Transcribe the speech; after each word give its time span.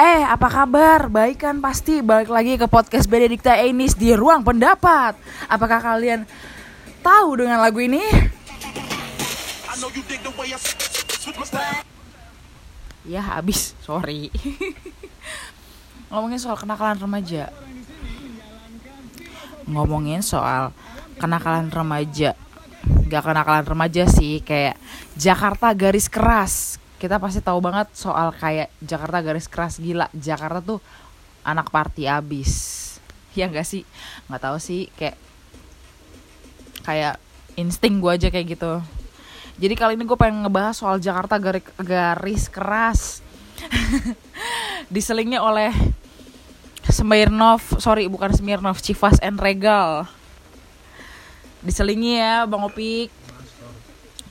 Eh, 0.00 0.24
apa 0.24 0.48
kabar? 0.48 1.12
Baik 1.12 1.44
kan 1.44 1.60
pasti 1.60 2.00
balik 2.00 2.32
lagi 2.32 2.56
ke 2.56 2.64
podcast 2.64 3.04
Benedikta 3.04 3.52
Enis 3.60 3.92
di 3.92 4.16
Ruang 4.16 4.40
Pendapat. 4.40 5.12
Apakah 5.44 5.76
kalian 5.76 6.24
tahu 7.04 7.44
dengan 7.44 7.60
lagu 7.60 7.84
ini? 7.84 8.00
Ya 13.04 13.20
habis, 13.20 13.76
sorry. 13.84 14.32
Ngomongin 16.08 16.40
soal 16.40 16.56
kenakalan 16.56 16.96
remaja. 16.96 17.52
Ngomongin 19.68 20.24
soal 20.24 20.72
kenakalan 21.20 21.68
remaja. 21.68 22.40
Gak 23.04 23.20
kenakalan 23.20 23.68
remaja 23.68 24.08
sih, 24.08 24.40
kayak 24.40 24.80
Jakarta 25.20 25.76
garis 25.76 26.08
keras 26.08 26.80
kita 27.00 27.16
pasti 27.16 27.40
tahu 27.40 27.64
banget 27.64 27.88
soal 27.96 28.28
kayak 28.36 28.68
Jakarta 28.84 29.24
garis 29.24 29.48
keras 29.48 29.80
gila. 29.80 30.12
Jakarta 30.12 30.60
tuh 30.60 30.78
anak 31.42 31.72
party 31.72 32.04
abis. 32.04 32.52
Ya 33.30 33.46
enggak 33.46 33.62
sih? 33.62 33.86
Nggak 34.26 34.42
tahu 34.42 34.58
sih 34.58 34.90
kayak 34.98 35.14
kayak 36.82 37.14
insting 37.54 38.02
gue 38.02 38.10
aja 38.10 38.26
kayak 38.26 38.58
gitu. 38.58 38.82
Jadi 39.54 39.74
kali 39.78 39.94
ini 39.94 40.02
gue 40.02 40.18
pengen 40.18 40.42
ngebahas 40.42 40.74
soal 40.74 40.98
Jakarta 40.98 41.38
garis, 41.38 41.62
garis 41.78 42.50
keras. 42.50 43.00
Diselingnya 44.92 45.46
oleh 45.46 45.70
Smirnov 46.90 47.62
sorry 47.78 48.10
bukan 48.10 48.34
Smirnov 48.34 48.82
Chivas 48.82 49.22
and 49.22 49.38
Regal. 49.38 50.10
Diselingi 51.62 52.18
ya 52.18 52.50
Bang 52.50 52.66
Opik. 52.66 53.14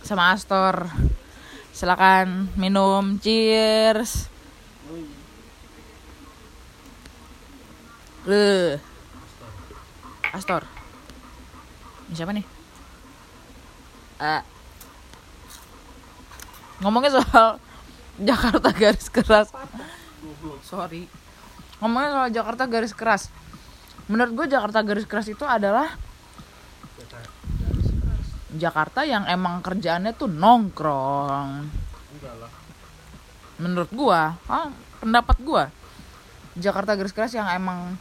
Sama 0.04 0.36
Astor 0.36 0.92
silakan 1.80 2.52
minum 2.60 3.16
cheers 3.24 4.28
Le. 8.28 8.76
Astor. 10.36 10.68
Ini 12.12 12.14
siapa 12.14 12.36
nih? 12.36 12.46
Uh, 14.20 14.44
ngomongnya 16.84 17.16
soal 17.16 17.58
Jakarta 18.30 18.70
garis 18.76 19.08
keras. 19.08 19.48
Sorry. 20.68 21.08
Ngomongnya 21.80 22.10
soal 22.12 22.30
Jakarta 22.36 22.64
garis 22.68 22.92
keras. 22.92 23.32
Menurut 24.12 24.36
gue 24.36 24.46
Jakarta 24.52 24.84
garis 24.84 25.08
keras 25.08 25.32
itu 25.32 25.48
adalah 25.48 25.96
Jakarta 28.50 29.06
yang 29.06 29.30
emang 29.30 29.62
kerjaannya 29.62 30.18
tuh 30.18 30.26
nongkrong. 30.26 31.70
Menurut 33.62 33.92
gua, 33.94 34.42
ah, 34.50 34.74
pendapat 34.98 35.38
gua. 35.46 35.70
Jakarta 36.58 36.98
garis 36.98 37.14
keras 37.14 37.38
yang 37.38 37.46
emang 37.54 37.94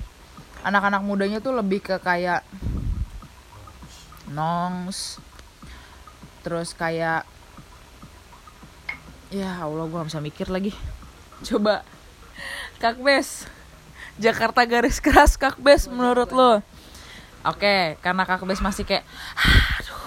anak-anak 0.64 1.04
mudanya 1.04 1.38
tuh 1.44 1.52
lebih 1.52 1.84
ke 1.84 2.00
kayak 2.00 2.42
nongs 4.28 5.22
terus 6.44 6.76
kayak 6.76 7.24
ya 9.28 9.64
Allah 9.64 9.84
gua 9.84 10.00
gak 10.00 10.16
bisa 10.16 10.24
mikir 10.24 10.48
lagi. 10.48 10.72
Coba 11.46 11.84
Kak 12.80 12.96
Bes. 13.04 13.44
Jakarta 14.18 14.64
garis 14.64 14.98
keras 14.98 15.36
Kak 15.36 15.60
Bes 15.60 15.86
menurut 15.92 16.32
lo? 16.32 16.64
Oke, 17.46 18.00
karena 18.00 18.24
Kak 18.24 18.42
Bes 18.48 18.64
masih 18.64 18.82
kayak 18.82 19.04
aduh 19.78 19.98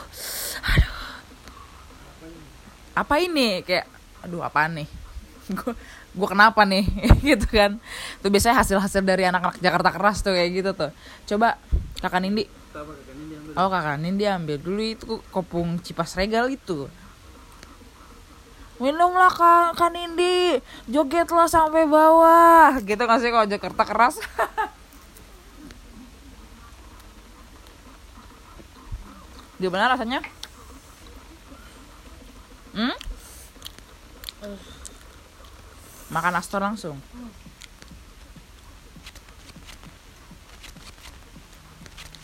apa 3.02 3.18
ini? 3.18 3.66
Kayak 3.66 3.90
aduh 4.22 4.46
apa 4.46 4.70
nih? 4.70 4.86
Gue 5.50 5.74
gue 6.12 6.28
kenapa 6.30 6.62
nih? 6.70 6.86
Gitu 7.34 7.50
kan. 7.50 7.82
Tuh 8.22 8.30
biasanya 8.30 8.62
hasil 8.62 8.78
hasil 8.78 9.02
dari 9.02 9.26
anak-anak 9.26 9.58
Jakarta 9.58 9.90
keras 9.90 10.22
tuh 10.22 10.38
kayak 10.38 10.50
gitu 10.54 10.72
tuh. 10.78 10.92
Coba 11.34 11.58
kakak 11.98 12.22
Nindi. 12.22 12.46
Oh 13.58 13.68
kakak 13.68 13.98
Nindi 13.98 14.30
ambil 14.30 14.62
dulu 14.62 14.82
itu 14.86 15.18
kopung 15.34 15.82
cipas 15.82 16.14
regal 16.14 16.48
itu. 16.54 16.86
Minumlah 18.82 19.30
kak, 19.30 19.78
kak 19.78 19.94
Nindi. 19.94 20.58
Jogetlah 20.90 21.46
sampai 21.46 21.86
bawah. 21.86 22.82
Gitu 22.82 22.98
nggak 22.98 23.20
sih 23.22 23.30
kalau 23.30 23.46
Jakarta 23.46 23.86
keras? 23.86 24.18
Gimana 29.62 29.94
rasanya 29.94 30.26
Hmm? 32.72 32.96
Makan 36.12 36.34
Astor 36.36 36.62
langsung. 36.64 36.98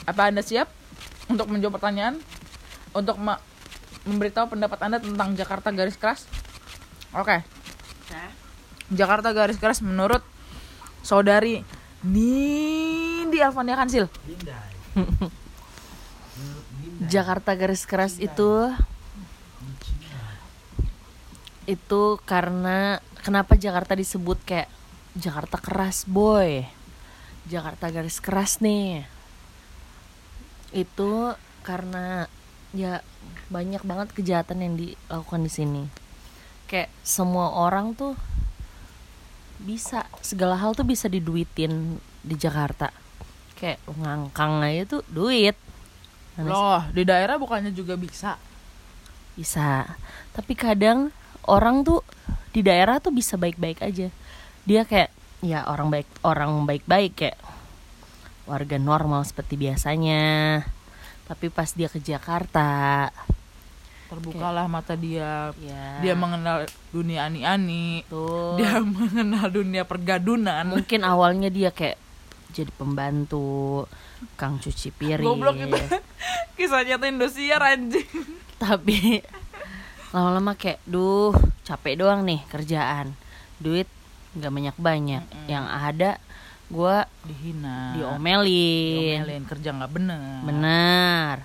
Apa 0.07 0.31
Anda 0.31 0.39
siap 0.39 0.71
untuk 1.27 1.51
menjawab 1.51 1.79
pertanyaan? 1.79 2.23
Untuk 2.95 3.19
memberitahu 3.19 4.55
pendapat 4.55 4.79
Anda 4.79 4.97
tentang 5.03 5.35
Jakarta 5.35 5.69
garis 5.75 5.99
keras? 5.99 6.23
Oke. 7.11 7.43
Okay. 7.43 8.27
Jakarta 8.87 9.35
garis 9.35 9.59
keras 9.59 9.83
menurut 9.83 10.23
saudari 11.03 11.67
Nindi 12.07 13.43
Alfania 13.43 13.75
Kansil. 13.75 14.07
Jakarta 17.13 17.51
garis 17.59 17.83
keras 17.83 18.15
itu 18.15 18.71
itu 21.67 22.15
karena 22.23 23.03
kenapa 23.19 23.59
Jakarta 23.59 23.91
disebut 23.93 24.39
kayak 24.47 24.71
Jakarta 25.19 25.59
keras 25.59 26.07
boy. 26.07 26.63
Jakarta 27.51 27.91
garis 27.91 28.23
keras 28.23 28.63
nih. 28.63 29.03
Itu 30.71 31.35
karena 31.67 32.31
ya 32.71 33.03
banyak 33.51 33.83
banget 33.83 34.15
kejahatan 34.15 34.63
yang 34.63 34.73
dilakukan 34.79 35.43
di 35.43 35.51
sini. 35.51 35.83
Kayak 36.71 36.91
semua 37.03 37.51
orang 37.51 37.91
tuh 37.91 38.15
bisa 39.59 40.07
segala 40.23 40.55
hal 40.55 40.71
tuh 40.71 40.87
bisa 40.87 41.11
diduitin 41.11 41.99
di 42.23 42.35
Jakarta. 42.39 42.95
Kayak 43.59 43.83
ngangkang 43.91 44.63
aja 44.63 44.83
tuh 44.87 45.01
duit. 45.11 45.59
Loh 46.39 46.85
di 46.95 47.03
daerah 47.03 47.35
bukannya 47.35 47.75
juga 47.75 47.99
bisa? 47.99 48.39
Bisa. 49.35 49.83
Tapi 50.31 50.53
kadang 50.53 51.09
orang 51.47 51.81
tuh 51.81 52.03
di 52.51 52.61
daerah 52.61 52.99
tuh 52.99 53.11
bisa 53.15 53.39
baik-baik 53.39 53.81
aja. 53.83 54.07
Dia 54.67 54.81
kayak 54.83 55.11
ya 55.41 55.63
orang 55.69 55.93
baik 55.93 56.07
orang 56.27 56.67
baik-baik 56.67 57.13
kayak 57.15 57.37
warga 58.47 58.77
normal 58.79 59.23
seperti 59.23 59.59
biasanya. 59.59 60.63
Tapi 61.27 61.51
pas 61.51 61.67
dia 61.75 61.91
ke 61.91 61.99
Jakarta 61.99 63.11
terbukalah 64.07 64.65
kayak, 64.65 64.73
mata 64.73 64.93
dia. 64.95 65.51
Ya. 65.59 65.99
dia 65.99 66.13
mengenal 66.15 66.65
dunia 66.95 67.27
ani-ani. 67.27 68.07
Dia 68.55 68.79
mengenal 68.97 69.51
dunia 69.51 69.83
pergadunan. 69.83 70.63
Mungkin 70.63 71.03
awalnya 71.03 71.51
dia 71.51 71.69
kayak 71.75 71.99
jadi 72.55 72.71
pembantu 72.73 73.85
kang 74.39 74.57
cuci 74.57 74.89
piring. 74.95 75.27
Goblok 75.27 75.59
itu 75.59 75.77
kisah 76.57 76.87
nyata 76.87 77.05
Indosiar 77.11 77.61
anjing. 77.61 78.07
Tapi 78.57 79.21
lama-lama 80.15 80.55
kayak 80.55 80.79
duh 80.87 81.35
capek 81.67 81.99
doang 81.99 82.23
nih 82.23 82.43
kerjaan. 82.47 83.15
Duit 83.59 83.89
nggak 84.37 84.53
banyak 84.53 84.75
banyak 84.77 85.23
mm 85.25 85.33
-mm. 85.33 85.47
yang 85.49 85.65
ada 85.65 86.21
gue 86.67 86.95
dihina. 87.25 87.95
diomelin. 87.95 89.23
Diomelin 89.23 89.45
kerja 89.47 89.69
nggak 89.75 89.91
bener. 89.91 90.41
Benar 90.43 91.37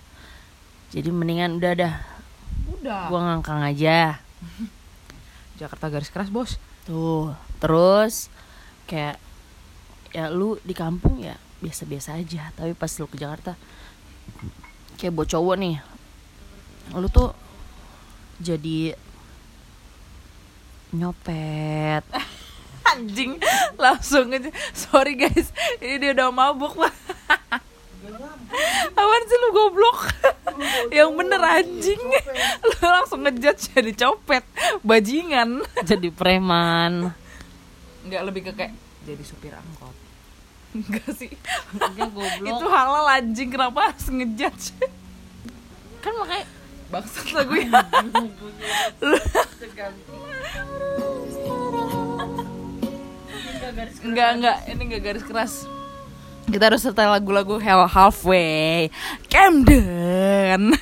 jadi 0.93 1.09
mendingan 1.09 1.57
udah 1.57 1.73
dah. 1.73 1.95
Udah. 2.69 3.09
Gue 3.09 3.21
ngangkang 3.25 3.65
aja. 3.65 4.21
Jakarta 5.61 5.89
garis 5.89 6.13
keras 6.13 6.29
bos. 6.29 6.61
Tuh 6.85 7.33
terus 7.57 8.29
kayak 8.85 9.17
ya 10.13 10.29
lu 10.29 10.61
di 10.61 10.77
kampung 10.77 11.25
ya 11.25 11.41
biasa-biasa 11.65 12.21
aja. 12.21 12.53
Tapi 12.53 12.77
pas 12.77 12.93
lu 13.01 13.09
ke 13.09 13.17
Jakarta 13.17 13.57
kayak 15.01 15.17
buat 15.17 15.27
cowok 15.27 15.57
nih 15.59 15.77
lu 16.95 17.09
tuh 17.11 17.35
jadi 18.43 18.99
nyopet. 20.91 22.05
Anjing 22.93 23.39
langsung 23.79 24.35
aja. 24.35 24.51
Sorry 24.75 25.17
guys. 25.17 25.55
Ini 25.81 25.97
dia 26.03 26.11
udah 26.13 26.29
mabuk. 26.35 26.77
Lah 26.83 26.93
Awan 28.99 29.23
sih 29.25 29.39
lu 29.39 29.49
goblok? 29.55 30.01
Yang 30.99 31.11
bener 31.17 31.41
anjing. 31.41 32.03
Lu 32.61 32.77
langsung 32.85 33.25
ngejat 33.25 33.73
jadi 33.73 33.93
copet 33.97 34.45
Bajingan. 34.85 35.65
Jadi 35.81 36.13
preman. 36.13 37.17
Enggak 38.05 38.23
lebih 38.29 38.43
ke 38.51 38.53
kayak 38.53 38.75
Jadi 39.09 39.23
supir 39.25 39.57
angkot. 39.57 39.97
Enggak 40.77 41.09
sih. 41.17 41.33
Enggak 41.73 42.13
goblok. 42.13 42.45
Itu 42.45 42.67
halal 42.69 43.07
anjing. 43.09 43.49
Kenapa 43.49 43.89
harus 43.89 44.07
ngejat 44.13 44.53
Kan 46.05 46.13
makanya 46.19 46.45
bangsat 46.93 47.33
lagu 47.33 47.57
ya 47.57 47.81
Enggak, 54.03 54.29
enggak, 54.37 54.57
ini 54.69 54.83
enggak 54.85 55.03
garis 55.03 55.25
keras. 55.25 55.65
Kita 56.45 56.69
harus 56.69 56.83
setel 56.83 57.09
lagu-lagu 57.09 57.57
Hell 57.57 57.87
Halfway. 57.87 58.91
Camden. 59.31 60.75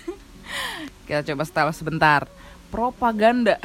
Kita 1.07 1.21
coba 1.31 1.43
setel 1.47 1.69
sebentar. 1.77 2.21
Propaganda. 2.73 3.61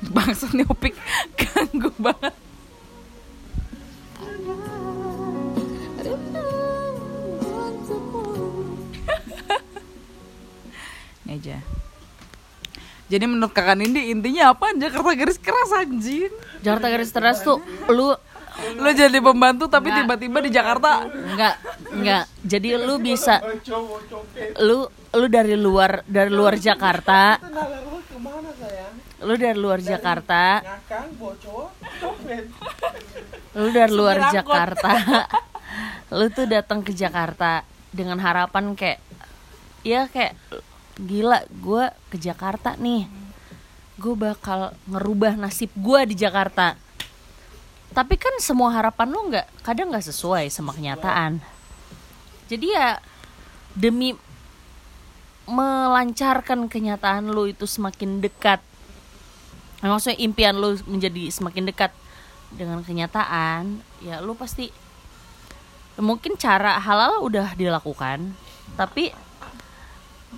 Bangsa 0.00 0.48
nih 0.54 0.64
Opik 0.64 0.96
ganggu 1.36 1.92
banget. 2.00 2.34
Aja. 11.30 11.58
Jadi 13.10 13.24
menurut 13.26 13.50
kakak 13.50 13.74
Nindi 13.78 14.14
intinya 14.14 14.54
apa? 14.54 14.70
Jakarta 14.74 15.10
garis 15.18 15.38
keras 15.38 15.70
anjing. 15.74 16.30
Jakarta 16.62 16.86
garis 16.90 17.10
keras 17.10 17.38
tuh 17.42 17.58
lu 17.90 18.14
Lo 18.76 18.90
jadi 18.92 19.18
pembantu 19.24 19.70
tapi 19.72 19.88
tiba-tiba 19.88 20.38
di 20.44 20.50
Jakarta 20.52 21.08
enggak 21.08 21.54
enggak. 21.96 22.24
Jadi 22.44 22.68
lu 22.76 23.00
bisa 23.00 23.40
lu 24.60 24.84
lu 25.16 25.26
dari 25.32 25.56
luar 25.56 26.04
dari 26.04 26.28
luar 26.28 26.60
Jakarta. 26.60 27.40
Lu 29.20 29.34
dari 29.36 29.56
luar 29.56 29.80
Jakarta. 29.80 30.60
Lu 33.56 33.68
dari 33.72 33.92
luar. 33.92 34.16
Jakarta. 34.28 34.92
lu 36.10 36.26
tuh 36.34 36.46
datang 36.50 36.82
ke 36.82 36.90
Jakarta 36.90 37.62
dengan 37.94 38.18
harapan 38.18 38.74
kayak 38.74 38.98
ya 39.86 40.10
kayak 40.10 40.34
gila 41.00 41.44
gue 41.48 41.84
ke 42.12 42.16
Jakarta 42.20 42.76
nih. 42.76 43.08
Gue 44.00 44.16
bakal 44.16 44.76
ngerubah 44.88 45.36
nasib 45.36 45.72
gue 45.76 46.00
di 46.08 46.16
Jakarta. 46.16 46.76
Tapi 47.90 48.14
kan 48.14 48.38
semua 48.38 48.70
harapan 48.70 49.08
lu 49.10 49.20
nggak 49.32 49.66
kadang 49.66 49.90
nggak 49.90 50.06
sesuai 50.08 50.46
sama 50.52 50.70
kenyataan. 50.76 51.42
Jadi 52.46 52.66
ya 52.70 53.02
demi 53.74 54.14
melancarkan 55.50 56.70
kenyataan 56.70 57.30
lu 57.34 57.50
itu 57.50 57.66
semakin 57.66 58.22
dekat. 58.22 58.62
Maksudnya 59.82 60.20
impian 60.22 60.54
lu 60.54 60.76
menjadi 60.86 61.32
semakin 61.32 61.66
dekat 61.66 61.90
dengan 62.52 62.84
kenyataan, 62.84 63.80
ya 64.04 64.20
lu 64.20 64.36
pasti 64.36 64.68
mungkin 65.96 66.36
cara 66.36 66.78
halal 66.78 67.24
udah 67.24 67.54
dilakukan, 67.56 68.34
tapi 68.76 69.14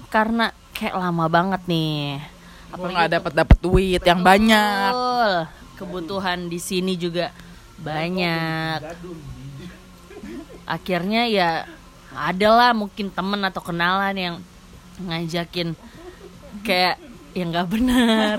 karena 0.09 0.53
kayak 0.77 0.97
lama 0.97 1.27
banget 1.29 1.63
nih. 1.69 2.21
Apa 2.73 2.85
nggak 2.89 3.11
dapat 3.21 3.33
dapat 3.37 3.59
duit 3.61 4.01
yang 4.01 4.25
banyak 4.25 4.93
Betul. 4.93 5.33
Kebutuhan 5.77 6.49
di 6.49 6.57
sini 6.57 6.97
juga 6.97 7.33
banyak. 7.81 8.81
Akhirnya 10.65 11.29
ya 11.29 11.51
adalah 12.13 12.73
mungkin 12.77 13.09
temen 13.13 13.41
atau 13.45 13.61
kenalan 13.65 14.17
yang 14.17 14.37
ngajakin 15.01 15.75
kayak 16.65 16.97
yang 17.33 17.53
nggak 17.53 17.69
benar. 17.69 18.37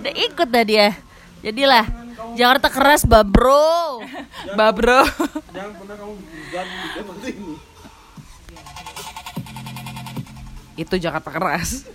Udah 0.00 0.12
ikut 0.12 0.48
dah 0.48 0.64
dia. 0.64 0.88
Jadilah 1.40 1.84
Jakarta 2.36 2.68
keras 2.72 3.04
bah 3.04 3.24
bro. 3.24 4.00
Bah 4.56 4.72
bro 4.72 5.04
Jangan 5.52 5.72
pernah 5.76 5.96
kamu 5.96 6.14
Itu 10.76 11.00
Jakarta 11.00 11.32
keras 11.32 11.88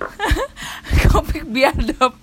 Kopik 1.14 1.46
biadab 1.46 2.18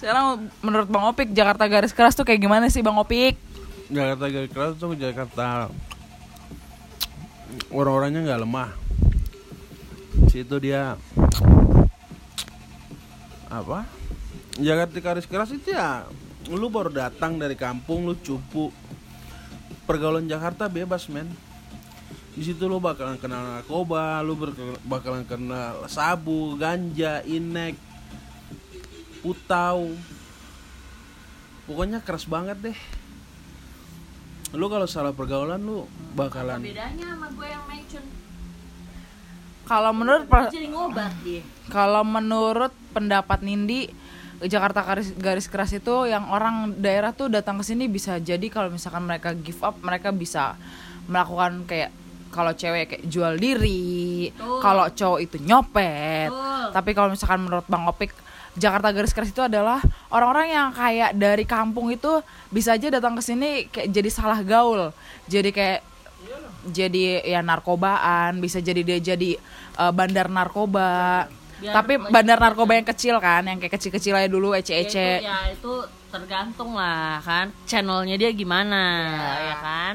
Sekarang 0.00 0.48
menurut 0.64 0.88
Bang 0.88 1.04
Opik 1.12 1.36
Jakarta 1.36 1.68
garis 1.68 1.92
keras 1.92 2.16
tuh 2.16 2.24
kayak 2.24 2.40
gimana 2.40 2.72
sih 2.72 2.80
Bang 2.80 2.96
Opik? 2.96 3.36
Jakarta 3.92 4.24
garis 4.32 4.48
keras 4.48 4.72
tuh 4.80 4.96
Jakarta 4.96 5.68
orang-orangnya 7.68 8.32
nggak 8.32 8.42
lemah. 8.46 8.70
Situ 10.32 10.56
dia 10.62 10.96
apa? 13.50 13.84
Jakarta 14.56 14.96
garis 15.02 15.26
keras 15.28 15.50
itu 15.52 15.74
ya 15.74 16.08
lu 16.48 16.72
baru 16.72 16.88
datang 16.88 17.36
dari 17.36 17.54
kampung 17.54 18.08
lu 18.08 18.16
cupu 18.16 18.72
pergaulan 19.84 20.24
Jakarta 20.24 20.66
bebas 20.66 21.06
men 21.12 21.28
di 22.30 22.42
situ 22.42 22.62
lu 22.64 22.78
bakalan 22.78 23.16
kenal 23.16 23.42
narkoba 23.42 24.20
lu 24.20 24.34
berke- 24.34 24.78
bakalan 24.82 25.22
kenal 25.22 25.84
sabu 25.86 26.54
ganja 26.54 27.20
inek 27.22 27.74
putau. 29.20 29.92
Pokoknya 31.62 32.00
keras 32.00 32.24
banget 32.24 32.58
deh. 32.60 32.78
Lu 34.50 34.66
kalau 34.66 34.82
salah 34.84 35.10
pergaulan 35.10 35.58
lu 35.58 35.86
bakalan 36.12 36.58
Bedanya 36.58 37.14
sama 37.14 37.30
gue 37.30 37.46
yang 37.46 37.62
mencun 37.64 38.02
Kalau 39.62 39.94
menurut 39.94 40.26
per- 40.26 40.50
jadi 40.50 40.66
ngobat 40.66 41.14
dia. 41.22 41.46
kalau 41.70 42.02
menurut 42.02 42.74
pendapat 42.90 43.46
Nindi 43.46 43.86
Jakarta 44.42 44.82
garis, 44.82 45.14
garis 45.14 45.46
keras 45.46 45.70
itu 45.70 46.10
yang 46.10 46.26
orang 46.26 46.74
daerah 46.74 47.14
tuh 47.14 47.30
datang 47.30 47.62
ke 47.62 47.64
sini 47.64 47.86
bisa 47.86 48.18
jadi 48.18 48.42
kalau 48.48 48.74
misalkan 48.74 49.06
mereka 49.06 49.30
give 49.38 49.62
up 49.62 49.78
mereka 49.78 50.10
bisa 50.10 50.58
melakukan 51.06 51.62
kayak 51.62 51.94
kalau 52.30 52.54
cewek 52.54 52.84
kayak 52.96 53.02
jual 53.10 53.34
diri, 53.36 54.30
kalau 54.62 54.86
cowok 54.90 55.18
itu 55.20 55.36
nyopet. 55.42 56.30
Betul. 56.30 56.70
Tapi 56.70 56.90
kalau 56.94 57.08
misalkan 57.12 57.40
menurut 57.42 57.66
Bang 57.66 57.84
Opik 57.90 58.14
Jakarta 58.58 58.90
garis 58.90 59.14
keras 59.14 59.30
itu 59.30 59.42
adalah 59.42 59.78
orang-orang 60.10 60.50
yang 60.50 60.68
kayak 60.74 61.14
dari 61.14 61.46
kampung 61.46 61.90
itu 61.94 62.18
bisa 62.50 62.74
aja 62.74 62.90
datang 62.90 63.14
ke 63.14 63.22
sini 63.22 63.70
kayak 63.70 63.90
jadi 63.94 64.10
salah 64.10 64.40
gaul. 64.42 64.90
Jadi 65.30 65.50
kayak 65.54 65.80
jadi 66.70 67.24
ya 67.24 67.40
narkobaan, 67.46 68.42
bisa 68.42 68.58
jadi 68.58 68.82
dia 68.82 68.98
jadi 68.98 69.38
eh, 69.78 69.92
bandar 69.94 70.26
narkoba. 70.26 71.26
Biar 71.60 71.74
Tapi 71.76 71.92
bandar 72.08 72.40
narkoba 72.40 72.72
yang 72.72 72.88
kecil 72.88 73.20
kan, 73.20 73.44
yang 73.44 73.60
kayak 73.60 73.76
kecil-kecil 73.76 74.16
aja 74.16 74.28
dulu 74.32 74.56
Ya 74.56 74.64
itu, 74.64 74.72
ece-ece. 74.72 75.20
ya 75.20 75.38
itu 75.52 75.72
tergantung 76.10 76.74
lah 76.74 77.22
kan 77.22 77.54
channelnya 77.70 78.18
dia 78.18 78.34
gimana 78.34 78.82
ya 79.38 79.56
kan 79.62 79.94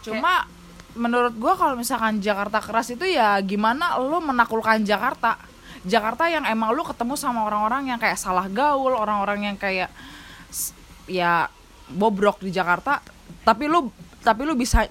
Cuma 0.00 0.48
menurut 0.98 1.34
gua 1.38 1.54
kalau 1.54 1.78
misalkan 1.78 2.18
Jakarta 2.18 2.58
keras 2.58 2.90
itu 2.92 3.06
ya 3.06 3.38
gimana 3.40 3.96
lu 4.02 4.18
menaklukkan 4.20 4.82
Jakarta. 4.82 5.38
Jakarta 5.86 6.26
yang 6.26 6.42
emang 6.44 6.74
lu 6.74 6.82
ketemu 6.82 7.14
sama 7.14 7.46
orang-orang 7.46 7.94
yang 7.94 7.98
kayak 8.02 8.18
salah 8.18 8.50
gaul, 8.50 8.98
orang-orang 8.98 9.54
yang 9.54 9.56
kayak 9.56 9.88
ya 11.06 11.46
bobrok 11.88 12.42
di 12.42 12.50
Jakarta, 12.50 13.00
tapi 13.46 13.70
lu 13.70 13.88
tapi 14.20 14.42
lu 14.42 14.58
bisa 14.58 14.84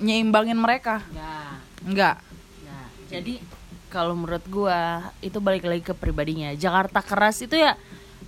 nyeimbangin 0.00 0.56
mereka. 0.56 1.04
Enggak. 1.12 1.52
Enggak. 1.84 2.16
Nah, 2.64 2.86
jadi 3.12 3.34
kalau 3.92 4.16
menurut 4.16 4.44
gua 4.48 5.12
itu 5.20 5.38
balik 5.38 5.68
lagi 5.68 5.84
ke 5.84 5.92
pribadinya. 5.92 6.56
Jakarta 6.56 7.04
keras 7.04 7.44
itu 7.44 7.54
ya 7.60 7.76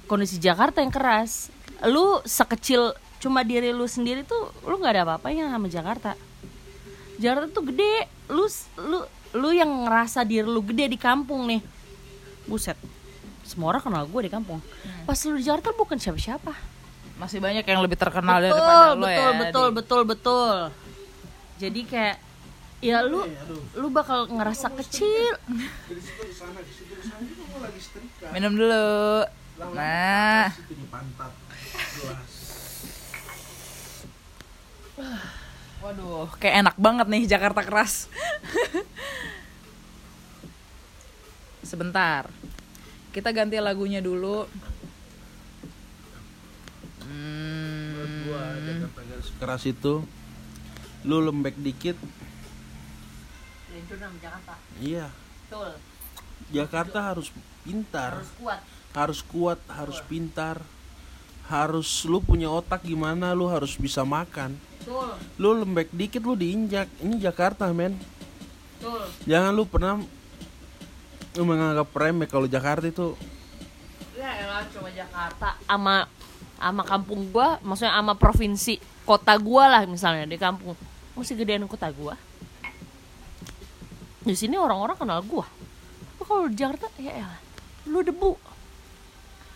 kondisi 0.05 0.37
Jakarta 0.37 0.85
yang 0.85 0.93
keras. 0.93 1.49
Lu 1.89 2.21
sekecil 2.29 2.93
cuma 3.23 3.47
diri 3.47 3.71
lu 3.71 3.87
sendiri 3.87 4.27
tuh 4.27 4.51
lu 4.67 4.83
nggak 4.83 4.93
ada 4.99 5.03
apa-apanya 5.09 5.49
sama 5.49 5.67
Jakarta. 5.71 6.13
Jakarta 7.21 7.49
tuh 7.53 7.65
gede. 7.69 8.09
Lu 8.33 8.49
lu 8.81 8.99
lu 9.33 9.49
yang 9.53 9.89
ngerasa 9.89 10.25
diri 10.25 10.45
lu 10.45 10.61
gede 10.65 10.89
di 10.93 10.99
kampung 11.01 11.49
nih. 11.49 11.61
Buset. 12.49 12.77
Semua 13.43 13.75
orang 13.75 13.83
kenal 13.85 14.07
gue 14.07 14.21
di 14.25 14.31
kampung. 14.33 14.61
Pas 15.05 15.19
lu 15.27 15.37
di 15.37 15.45
Jakarta 15.45 15.75
bukan 15.77 15.99
siapa-siapa. 15.99 16.55
Masih 17.21 17.39
banyak 17.43 17.67
yang 17.67 17.83
lebih 17.85 17.99
terkenal 18.01 18.41
betul, 18.41 18.57
daripada 18.57 18.97
lo 18.97 19.05
betul, 19.05 19.13
ya. 19.13 19.39
betul, 19.39 19.67
Di- 19.69 19.75
betul, 19.77 20.03
betul. 20.09 20.57
Jadi 21.61 21.81
kayak 21.87 22.17
ya 22.83 22.99
lu 23.05 23.23
lu 23.77 23.87
bakal 23.93 24.27
ngerasa 24.27 24.73
kecil. 24.75 25.37
Minum 28.33 28.57
dulu. 28.57 29.29
Nah, 29.77 30.49
waduh, 35.83 36.31
kayak 36.39 36.57
enak 36.63 36.77
banget 36.79 37.07
nih 37.11 37.23
Jakarta 37.27 37.61
keras. 37.61 38.07
Sebentar. 41.63 42.31
Kita 43.13 43.29
ganti 43.31 43.59
lagunya 43.59 44.01
dulu. 44.01 44.47
Menurut 47.03 48.09
Hmm, 48.09 48.25
gua 48.25 48.45
Jakarta 48.63 49.01
garis 49.05 49.31
keras 49.37 49.63
itu 49.67 49.95
lu 51.03 51.19
lembek 51.19 51.59
dikit 51.59 51.99
Jakarta. 54.23 54.55
iya 54.79 55.11
Betul. 55.51 55.71
Jakarta 56.55 56.99
harus 57.11 57.29
pintar 57.67 58.23
Harus 58.23 58.33
kuat. 58.39 58.61
harus 58.95 59.21
kuat 59.27 59.59
harus 59.67 59.99
pintar 60.07 60.63
harus 61.51 62.07
lu 62.07 62.23
punya 62.23 62.47
otak 62.47 62.87
gimana 62.87 63.35
lu 63.35 63.51
harus 63.51 63.75
bisa 63.75 64.07
makan. 64.07 64.55
Betul. 64.83 65.15
lu 65.39 65.63
lembek 65.63 65.95
dikit 65.95 66.23
lu 66.27 66.35
diinjak. 66.35 66.91
Ini 67.03 67.23
Jakarta 67.23 67.71
men. 67.71 67.95
Betul. 68.79 69.03
jangan 69.31 69.55
lu 69.55 69.63
pernah 69.63 69.95
lu 71.39 71.43
menganggap 71.47 71.89
remeh 71.95 72.27
kalau 72.27 72.51
Jakarta 72.51 72.91
itu. 72.91 73.15
Ya 74.19 74.43
elah 74.43 74.67
cuma 74.75 74.91
Jakarta. 74.91 75.55
Sama 75.67 76.11
sama 76.59 76.83
kampung 76.87 77.31
gua 77.31 77.59
maksudnya 77.63 77.95
sama 77.95 78.15
provinsi 78.15 78.79
kota 79.03 79.35
gua 79.39 79.71
lah 79.71 79.83
misalnya 79.87 80.27
di 80.27 80.39
kampung. 80.39 80.75
Masih 81.15 81.39
gedean 81.39 81.67
kota 81.71 81.91
gua. 81.95 82.19
Di 84.23 84.35
sini 84.35 84.59
orang-orang 84.59 84.99
kenal 84.99 85.23
gua. 85.23 85.47
Tapi 85.47 86.23
kalau 86.27 86.47
di 86.47 86.55
Jakarta 86.59 86.87
ya 86.99 87.23
elah, 87.23 87.41
lu 87.87 88.03
debu 88.03 88.52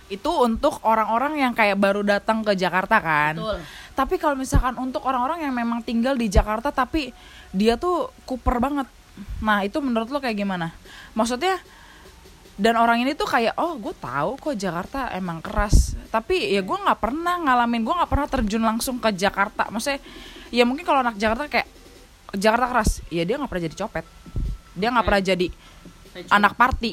Itu 0.06 0.30
untuk 0.42 0.78
orang-orang 0.86 1.40
yang 1.40 1.52
kayak 1.52 1.78
baru 1.78 2.06
datang 2.06 2.46
ke 2.46 2.54
Jakarta 2.54 3.02
kan. 3.02 3.34
Betul. 3.38 3.58
Tapi 3.96 4.14
kalau 4.20 4.36
misalkan 4.36 4.76
untuk 4.76 5.02
orang-orang 5.08 5.42
yang 5.48 5.54
memang 5.56 5.80
tinggal 5.80 6.14
di 6.14 6.28
Jakarta 6.28 6.68
tapi 6.70 7.10
dia 7.50 7.80
tuh 7.80 8.12
kuper 8.28 8.60
banget. 8.60 8.86
Nah, 9.40 9.64
itu 9.64 9.80
menurut 9.80 10.12
lo 10.12 10.20
kayak 10.20 10.36
gimana? 10.36 10.76
Maksudnya 11.16 11.56
dan 12.56 12.80
orang 12.80 13.04
ini 13.04 13.12
tuh 13.12 13.28
kayak 13.28 13.52
oh 13.60 13.76
gue 13.76 13.92
tahu 14.00 14.40
kok 14.40 14.56
Jakarta 14.56 15.12
emang 15.12 15.44
keras 15.44 15.92
tapi 16.08 16.56
ya 16.56 16.64
gue 16.64 16.78
nggak 16.88 16.96
pernah 16.96 17.36
ngalamin 17.36 17.84
gue 17.84 17.94
nggak 18.00 18.08
pernah 18.08 18.28
terjun 18.32 18.64
langsung 18.64 18.96
ke 18.96 19.12
Jakarta 19.12 19.68
maksudnya 19.68 20.00
ya 20.48 20.64
mungkin 20.64 20.88
kalau 20.88 21.04
anak 21.04 21.20
Jakarta 21.20 21.52
kayak 21.52 21.68
Jakarta 22.32 22.66
keras 22.72 23.04
ya 23.12 23.28
dia 23.28 23.36
nggak 23.36 23.50
pernah 23.52 23.64
jadi 23.68 23.76
copet 23.76 24.04
dia 24.72 24.88
nggak 24.88 25.04
pernah 25.04 25.22
jadi 25.22 25.46
anak 26.32 26.52
party 26.56 26.92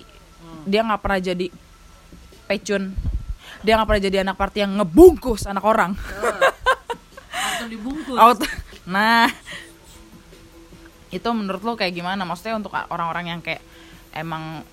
dia 0.68 0.82
nggak 0.84 1.00
pernah 1.00 1.20
jadi 1.24 1.48
pecun 2.50 2.94
dia 3.64 3.80
nggak 3.80 3.88
pernah 3.88 4.04
jadi 4.04 4.18
anak 4.28 4.36
party 4.36 4.58
yang 4.68 4.74
ngebungkus 4.82 5.48
anak 5.48 5.64
orang 5.64 5.96
atau 7.64 7.68
dibungkus 7.72 8.18
Out. 8.20 8.44
Nah, 8.84 9.32
itu 11.08 11.30
menurut 11.32 11.64
lo 11.64 11.80
kayak 11.80 11.96
gimana? 11.96 12.28
Maksudnya 12.28 12.60
untuk 12.60 12.76
orang-orang 12.76 13.32
yang 13.32 13.40
kayak 13.40 13.64
emang 14.12 14.68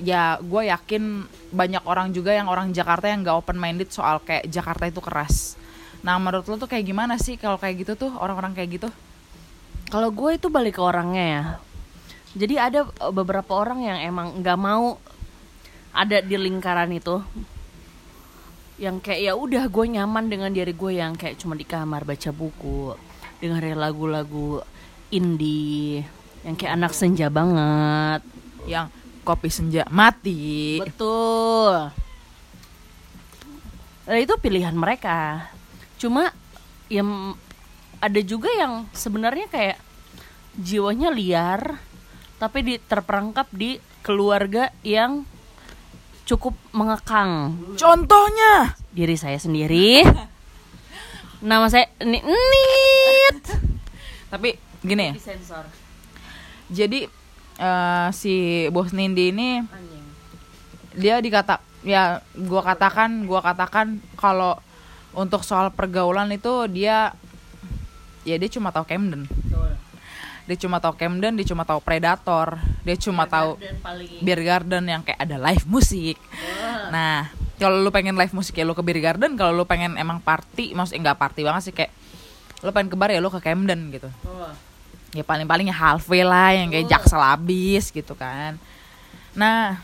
ya 0.00 0.40
gue 0.40 0.62
yakin 0.72 1.28
banyak 1.54 1.84
orang 1.86 2.10
juga 2.10 2.34
yang 2.34 2.50
orang 2.50 2.74
Jakarta 2.74 3.06
yang 3.06 3.22
gak 3.22 3.38
open 3.38 3.60
minded 3.60 3.92
soal 3.92 4.18
kayak 4.24 4.48
Jakarta 4.48 4.88
itu 4.88 5.04
keras. 5.04 5.60
Nah, 6.00 6.16
menurut 6.16 6.48
lo 6.48 6.56
tuh 6.56 6.68
kayak 6.68 6.84
gimana 6.88 7.20
sih 7.20 7.36
kalau 7.36 7.60
kayak 7.60 7.84
gitu 7.84 7.92
tuh 8.08 8.12
orang-orang 8.16 8.56
kayak 8.56 8.80
gitu? 8.80 8.88
Kalau 9.92 10.10
gue 10.10 10.30
itu 10.36 10.48
balik 10.48 10.80
ke 10.80 10.82
orangnya 10.82 11.24
ya. 11.24 11.44
Jadi 12.34 12.54
ada 12.58 12.80
eh, 12.88 13.12
beberapa 13.14 13.52
orang 13.54 13.84
yang 13.84 13.98
emang 14.00 14.40
nggak 14.40 14.58
mau 14.58 14.98
ada 15.94 16.18
di 16.18 16.34
lingkaran 16.34 16.90
itu. 16.90 17.22
Yang 18.76 19.06
kayak 19.06 19.20
ya 19.22 19.32
udah 19.38 19.64
gue 19.70 19.86
nyaman 19.86 20.26
dengan 20.26 20.50
diri 20.50 20.74
gue 20.74 20.98
yang 20.98 21.14
kayak 21.14 21.38
cuma 21.38 21.54
di 21.54 21.62
kamar 21.62 22.02
baca 22.02 22.30
buku, 22.34 22.98
dengerin 23.38 23.78
lagu-lagu 23.78 24.58
indie, 25.14 26.02
yang 26.42 26.58
kayak 26.58 26.74
anak 26.74 26.92
senja 26.92 27.30
banget. 27.30 28.26
Yang 28.66 28.90
kopi 29.22 29.48
senja 29.48 29.86
mati. 29.88 30.82
Betul. 30.82 31.94
Nah, 34.04 34.18
itu 34.20 34.34
pilihan 34.42 34.76
mereka. 34.76 35.48
Cuma 35.96 36.34
yang 36.92 37.38
ada 38.02 38.20
juga 38.20 38.52
yang 38.52 38.84
sebenarnya 38.92 39.48
kayak 39.48 39.78
jiwanya 40.60 41.08
liar 41.08 41.80
tapi 42.36 42.60
di, 42.60 42.74
terperangkap 42.76 43.48
di 43.48 43.80
keluarga 44.04 44.68
yang 44.84 45.24
cukup 46.24 46.56
mengekang 46.70 47.52
Contohnya 47.74 48.72
diri 48.90 49.14
saya 49.14 49.36
sendiri. 49.36 50.00
Nama 51.40 51.66
saya 51.68 51.90
Ni- 52.00 52.24
Nit. 52.24 53.44
tapi 54.28 54.56
gini 54.80 55.10
ya. 55.10 55.14
Disensor. 55.14 55.64
Jadi 56.66 57.04
eh, 57.54 58.08
si 58.10 58.34
bos 58.68 58.90
Nindi 58.90 59.30
ini 59.30 59.60
Anjing. 59.60 60.04
dia 60.96 61.20
dikata 61.20 61.60
ya 61.84 62.18
gua 62.34 62.64
katakan 62.64 63.28
gua 63.28 63.38
katakan 63.38 64.00
kalau 64.16 64.56
untuk 65.12 65.44
soal 65.44 65.68
pergaulan 65.70 66.32
itu 66.32 66.64
dia 66.66 67.12
ya 68.24 68.34
dia 68.34 68.48
cuma 68.48 68.72
tahu 68.72 68.88
Camden 68.88 69.28
Betul. 69.28 69.76
dia 70.48 70.56
cuma 70.56 70.80
tahu 70.80 70.96
Camden 70.96 71.36
dia 71.36 71.44
cuma 71.44 71.62
tahu 71.62 71.78
Predator 71.78 72.56
dia 72.84 72.96
cuma 73.00 73.24
tahu 73.24 73.56
Dan 73.56 73.80
paling 73.80 74.20
Beer 74.20 74.40
Garden 74.44 74.84
yang 74.84 75.00
kayak 75.00 75.18
ada 75.24 75.40
live 75.40 75.64
musik. 75.64 76.20
Nah 76.92 77.32
kalau 77.56 77.80
lu 77.80 77.88
pengen 77.88 78.12
live 78.14 78.34
musik 78.36 78.54
ya 78.60 78.64
lu 78.68 78.76
ke 78.76 78.84
Beer 78.84 79.00
Garden 79.00 79.40
kalau 79.40 79.56
lu 79.56 79.64
pengen 79.64 79.96
emang 79.96 80.20
party 80.20 80.76
maksudnya 80.76 81.10
nggak 81.10 81.18
party 81.18 81.40
banget 81.48 81.62
sih 81.64 81.74
kayak 81.74 81.90
lu 82.60 82.70
pengen 82.76 82.92
ke 82.92 82.96
bar 82.96 83.08
ya 83.08 83.24
lu 83.24 83.32
ke 83.32 83.40
Camden 83.40 83.88
gitu. 83.90 84.08
Oh. 84.28 84.52
ya 85.14 85.22
paling 85.22 85.46
palingnya 85.46 85.72
halfway 85.72 86.26
lah 86.26 86.50
yang 86.52 86.74
kayak 86.74 86.90
jaksel 86.90 87.22
abis 87.22 87.88
gitu 87.88 88.12
kan. 88.12 88.60
Nah 89.32 89.80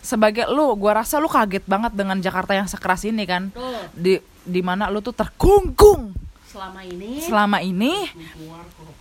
sebagai 0.00 0.48
lu 0.48 0.72
gua 0.80 1.04
rasa 1.04 1.20
lu 1.20 1.28
kaget 1.28 1.68
banget 1.68 1.92
dengan 1.92 2.16
Jakarta 2.16 2.56
yang 2.56 2.64
sekeras 2.64 3.04
ini 3.04 3.28
kan. 3.28 3.52
Betul. 3.52 3.76
di 3.92 4.14
di 4.48 4.60
mana 4.64 4.88
lu 4.88 5.04
tuh 5.04 5.12
terkungkung. 5.12 6.16
Selama 6.48 6.80
ini. 6.80 7.20
Selama 7.20 7.58
ini 7.60 8.08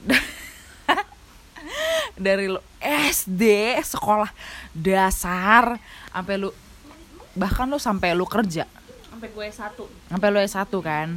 dari 2.18 2.50
lu 2.50 2.62
SD 2.82 3.76
sekolah 3.82 4.30
dasar 4.74 5.78
sampai 6.14 6.36
lu 6.38 6.50
bahkan 7.38 7.70
lu 7.70 7.78
sampai 7.78 8.18
lu 8.18 8.26
kerja. 8.26 8.66
Sampai 9.08 9.30
gue 9.34 9.48
satu. 9.50 9.86
sampai 10.10 10.28
lu 10.30 10.40
S1 10.42 10.70
kan. 10.82 11.10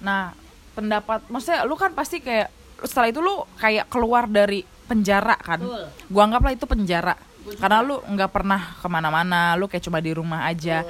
Nah 0.00 0.32
pendapat 0.72 1.24
maksudnya 1.28 1.68
lu 1.68 1.76
kan 1.76 1.92
pasti 1.92 2.20
kayak 2.24 2.48
setelah 2.84 3.08
itu 3.12 3.20
lu 3.20 3.44
kayak 3.60 3.88
keluar 3.92 4.28
dari 4.28 4.64
penjara 4.88 5.36
kan? 5.38 5.60
Betul. 5.60 5.84
gua 6.12 6.22
anggaplah 6.28 6.52
itu 6.52 6.66
penjara. 6.68 7.14
Karena 7.42 7.82
lu 7.82 7.98
nggak 7.98 8.30
pernah 8.30 8.78
ke 8.78 8.86
mana-mana 8.86 9.58
lu 9.58 9.66
kayak 9.66 9.84
cuma 9.84 9.98
di 9.98 10.12
rumah 10.14 10.46
aja. 10.48 10.84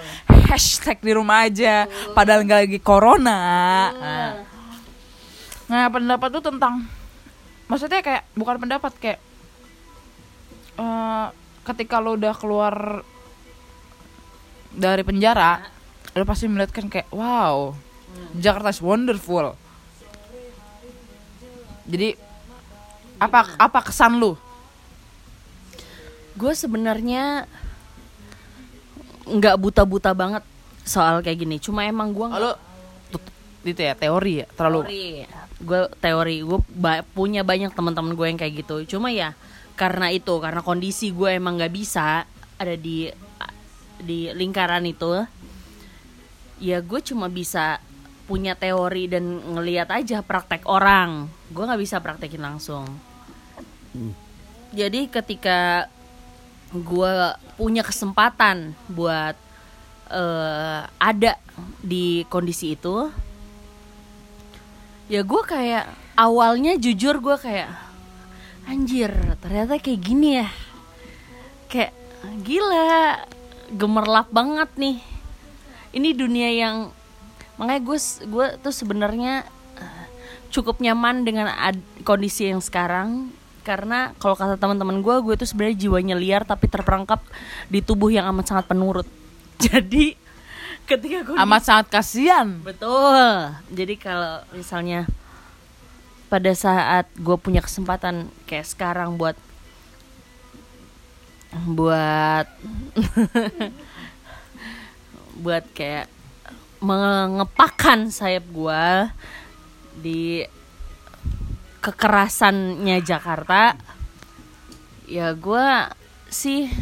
Hashtag 0.53 1.01
di 1.01 1.13
rumah 1.17 1.49
aja 1.49 1.89
padahal 2.13 2.45
nggak 2.45 2.61
lagi 2.69 2.79
corona. 2.83 3.41
Nah, 3.93 4.33
nah 5.71 5.85
pendapat 5.89 6.29
tuh 6.29 6.45
tentang 6.45 6.85
maksudnya 7.73 8.05
kayak 8.05 8.29
bukan 8.37 8.61
pendapat 8.61 8.93
kayak 9.01 9.21
eh, 10.77 11.27
ketika 11.65 12.05
lu 12.05 12.21
udah 12.21 12.37
keluar 12.37 13.01
dari 14.77 15.01
penjara 15.01 15.65
lu 16.13 16.29
pasti 16.29 16.45
melihat 16.45 16.77
kan 16.77 16.93
kayak 16.93 17.09
wow 17.09 17.73
Jakarta 18.37 18.73
is 18.73 18.81
wonderful. 18.81 19.57
Jadi 21.89 22.15
apa 23.21 23.57
apa 23.59 23.79
kesan 23.85 24.19
lu? 24.19 24.37
Gue 26.37 26.53
sebenarnya 26.57 27.45
nggak 29.29 29.57
buta-buta 29.61 30.17
banget 30.17 30.45
soal 30.83 31.21
kayak 31.21 31.45
gini. 31.45 31.57
Cuma 31.61 31.85
emang 31.85 32.13
gue 32.17 32.27
Lalu 32.27 32.53
itu 33.63 33.81
ya 33.81 33.95
teori 33.95 34.43
ya 34.43 34.47
terlalu 34.59 34.81
gue 35.63 35.83
teori. 36.03 36.37
Gue 36.43 36.61
punya 37.15 37.47
banyak 37.47 37.73
teman-teman 37.73 38.13
gue 38.19 38.27
yang 38.27 38.39
kayak 38.39 38.67
gitu. 38.67 38.99
Cuma 38.99 39.15
ya 39.15 39.33
karena 39.79 40.13
itu 40.13 40.37
karena 40.43 40.61
kondisi 40.61 41.15
gue 41.15 41.39
emang 41.39 41.57
nggak 41.57 41.73
bisa 41.73 42.27
ada 42.59 42.75
di 42.77 43.09
di 44.03 44.29
lingkaran 44.35 44.83
itu 44.85 45.23
ya 46.63 46.83
gue 46.83 47.01
cuma 47.03 47.31
bisa 47.31 47.79
punya 48.27 48.55
teori 48.55 49.11
dan 49.11 49.25
ngelihat 49.55 49.89
aja 49.91 50.23
praktek 50.23 50.67
orang. 50.67 51.31
Gue 51.51 51.65
nggak 51.67 51.83
bisa 51.83 52.03
praktekin 52.03 52.43
langsung. 52.43 52.87
Jadi 54.73 55.11
ketika 55.11 55.87
gue 56.73 57.15
punya 57.61 57.85
kesempatan 57.85 58.73
buat 58.89 59.37
eh, 60.09 60.81
ada 60.89 61.33
di 61.85 62.25
kondisi 62.33 62.73
itu 62.73 63.13
ya 65.11 65.21
gue 65.27 65.43
kayak 65.43 65.91
awalnya 66.15 66.79
jujur 66.79 67.19
gue 67.19 67.37
kayak 67.41 67.71
anjir 68.69 69.11
ternyata 69.43 69.79
kayak 69.83 70.01
gini 70.03 70.29
ya. 70.43 70.49
Kayak 71.67 71.93
gila 72.45 73.19
gemerlap 73.73 74.29
banget 74.31 74.71
nih. 74.79 74.99
Ini 75.93 76.09
dunia 76.17 76.51
yang 76.53 76.77
makanya 77.61 77.83
gue 77.85 77.99
gue 78.29 78.47
tuh 78.63 78.75
sebenarnya 78.75 79.45
eh, 79.81 80.05
cukup 80.53 80.81
nyaman 80.81 81.27
dengan 81.27 81.51
ad- 81.51 81.83
kondisi 82.07 82.49
yang 82.49 82.63
sekarang. 82.63 83.33
Karena 83.63 84.11
kalau 84.19 84.35
kata 84.35 84.59
teman-teman 84.59 85.03
gue 85.03 85.17
gue 85.23 85.35
tuh 85.39 85.49
sebenarnya 85.49 85.87
jiwanya 85.87 86.17
liar 86.19 86.43
tapi 86.43 86.67
terperangkap 86.67 87.23
di 87.71 87.79
tubuh 87.83 88.11
yang 88.11 88.27
amat 88.31 88.55
sangat 88.55 88.67
penurut. 88.71 89.09
Jadi 89.65 90.22
ketika 90.87 91.25
gue 91.25 91.37
amat 91.37 91.63
sangat 91.63 91.87
kasihan. 91.89 92.61
Betul. 92.61 93.57
Jadi 93.73 93.95
kalau 93.97 94.45
misalnya 94.53 95.09
pada 96.33 96.57
saat 96.57 97.13
gue 97.13 97.37
punya 97.37 97.61
kesempatan 97.61 98.33
kayak 98.49 98.65
sekarang 98.65 99.21
buat 99.21 99.37
buat 101.53 102.49
buat 105.45 105.65
kayak 105.77 106.09
mengepakkan 106.81 108.09
sayap 108.09 108.49
gue 108.49 108.85
di 110.01 110.41
kekerasannya 111.85 113.05
Jakarta 113.05 113.77
ya 115.05 115.37
gue 115.37 115.69
sih 116.33 116.73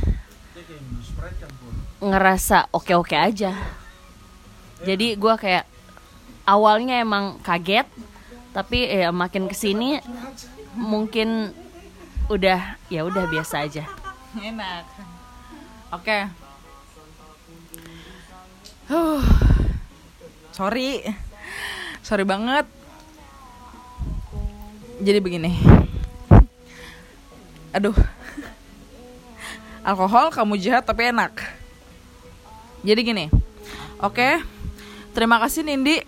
ngerasa 1.99 2.71
oke-oke 2.71 3.19
aja 3.19 3.80
jadi 4.81 5.13
gue 5.17 5.35
kayak 5.37 5.65
awalnya 6.49 7.05
emang 7.05 7.37
kaget 7.45 7.85
tapi 8.51 8.89
ya 8.89 9.13
makin 9.15 9.47
ke 9.47 9.55
sini 9.55 10.01
mungkin 10.75 11.55
udah 12.31 12.79
ya 12.91 13.03
udah 13.07 13.27
biasa 13.27 13.67
aja. 13.67 13.85
Enak. 14.39 14.87
Oke. 15.91 16.19
Huh. 18.91 19.23
sorry. 20.51 21.03
Sorry 22.03 22.27
banget. 22.27 22.67
Jadi 24.99 25.19
begini. 25.23 25.55
Aduh. 27.71 27.95
Alkohol 29.87 30.35
kamu 30.35 30.59
jahat 30.59 30.87
tapi 30.87 31.11
enak. 31.11 31.39
Jadi 32.83 33.01
gini. 33.03 33.27
Oke 34.03 34.60
terima 35.11 35.39
kasih 35.39 35.63
Nindi 35.63 36.03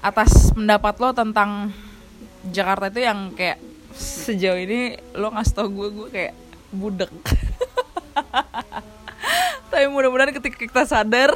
atas 0.00 0.50
pendapat 0.50 0.94
lo 0.98 1.12
tentang 1.12 1.70
Jakarta 2.44 2.88
itu 2.88 3.00
yang 3.00 3.30
kayak 3.32 3.60
sejauh 3.94 4.56
ini 4.56 4.98
lo 5.14 5.30
ngasih 5.30 5.52
tau 5.52 5.68
gue 5.68 5.88
gue 5.88 6.08
kayak 6.10 6.34
budek. 6.70 7.12
Tapi 9.70 9.86
mudah-mudahan 9.86 10.34
ketika 10.34 10.58
kita 10.58 10.82
sadar 10.84 11.30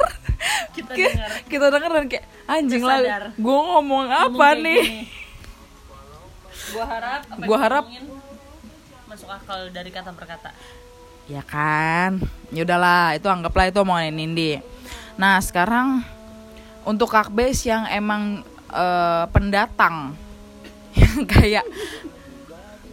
Kita 0.69 0.93
ki- 0.93 1.09
dengar. 1.09 1.31
kita 1.47 1.65
dengar 1.71 1.91
dan 1.91 2.05
kayak 2.05 2.25
anjing 2.45 2.83
lah 2.83 2.99
gue 3.31 3.57
ngomong 3.63 4.05
apa 4.05 4.47
nih? 4.53 5.07
gue 6.67 6.83
harap 6.83 7.23
yang 7.39 7.55
harap- 7.55 7.87
masuk 9.07 9.29
akal 9.31 9.71
dari 9.71 9.89
kata 9.89 10.11
per 10.11 10.27
kata. 10.27 10.51
Ya 11.25 11.41
kan? 11.41 12.21
Ya 12.51 12.61
udahlah 12.61 13.15
itu 13.15 13.25
anggaplah 13.25 13.65
itu 13.65 13.79
omongan 13.79 14.11
Nindi 14.11 14.59
nah 15.17 15.41
sekarang 15.41 16.05
untuk 16.87 17.11
Kak 17.11 17.33
Bes 17.33 17.65
yang 17.67 17.83
emang 17.91 18.45
eh, 18.71 19.25
pendatang 19.33 20.15
yang 20.97 21.19
kayak 21.33 21.65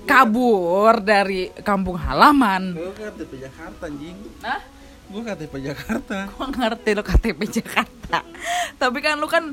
kabur 0.04 1.00
dari 1.00 1.48
kampung 1.64 1.96
halaman. 1.96 2.76
Gue 2.76 2.92
KTP 2.92 3.48
Jakarta 3.48 3.88
anjing. 3.88 4.16
nah 4.44 4.60
Gue 5.04 5.20
KTP 5.20 5.54
Jakarta. 5.60 6.16
gue 6.26 6.46
ngerti 6.48 6.90
lo 6.96 7.02
KTP 7.04 7.40
Jakarta. 7.60 8.24
Tapi 8.80 8.98
kan 9.04 9.20
lu 9.20 9.28
kan 9.28 9.52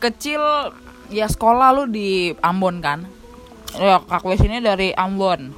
kecil 0.00 0.40
ya 1.12 1.28
sekolah 1.28 1.72
lu 1.72 1.84
di 1.88 2.32
Ambon 2.40 2.80
kan? 2.80 3.04
Ya 3.76 4.00
Kak 4.00 4.24
Wes 4.28 4.40
ini 4.44 4.60
dari 4.60 4.92
Ambon. 4.92 5.52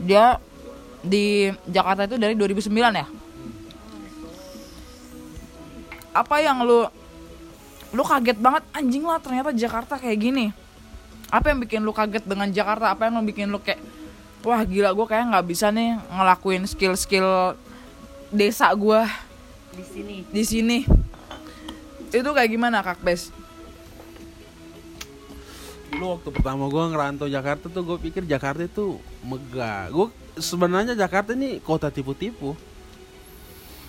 Dia 0.00 0.36
di 1.00 1.48
Jakarta 1.68 2.04
itu 2.04 2.16
dari 2.20 2.34
2009 2.36 2.70
ya 2.72 3.06
apa 6.12 6.40
yang 6.40 6.64
lu 6.64 6.88
lu 7.92 8.02
kaget 8.04 8.38
banget 8.40 8.64
anjing 8.76 9.04
lah 9.04 9.18
ternyata 9.20 9.50
Jakarta 9.52 9.96
kayak 9.96 10.18
gini 10.20 10.46
apa 11.28 11.52
yang 11.52 11.58
bikin 11.60 11.80
lu 11.84 11.92
kaget 11.92 12.24
dengan 12.24 12.48
Jakarta 12.52 12.92
apa 12.92 13.08
yang 13.08 13.20
lu 13.20 13.24
bikin 13.24 13.48
lu 13.48 13.60
kayak 13.60 13.80
wah 14.44 14.60
gila 14.64 14.92
gue 14.92 15.06
kayak 15.08 15.24
nggak 15.34 15.46
bisa 15.48 15.72
nih 15.72 15.96
ngelakuin 16.08 16.64
skill-skill 16.68 17.56
desa 18.28 18.68
gue 18.76 19.00
di 19.76 19.84
sini 19.84 20.16
di 20.28 20.42
sini 20.44 20.78
itu 22.08 22.30
kayak 22.32 22.50
gimana 22.50 22.80
kak 22.80 23.04
Bes? 23.04 23.28
Dulu 25.92 26.16
waktu 26.16 26.28
pertama 26.32 26.68
gue 26.72 26.84
ngerantau 26.92 27.28
Jakarta 27.28 27.68
tuh 27.68 27.84
gue 27.84 27.98
pikir 28.00 28.24
Jakarta 28.24 28.64
itu 28.64 28.96
megah. 29.24 29.92
Gue 29.92 30.08
sebenarnya 30.40 30.96
Jakarta 30.96 31.36
ini 31.36 31.60
kota 31.60 31.92
tipu-tipu. 31.92 32.56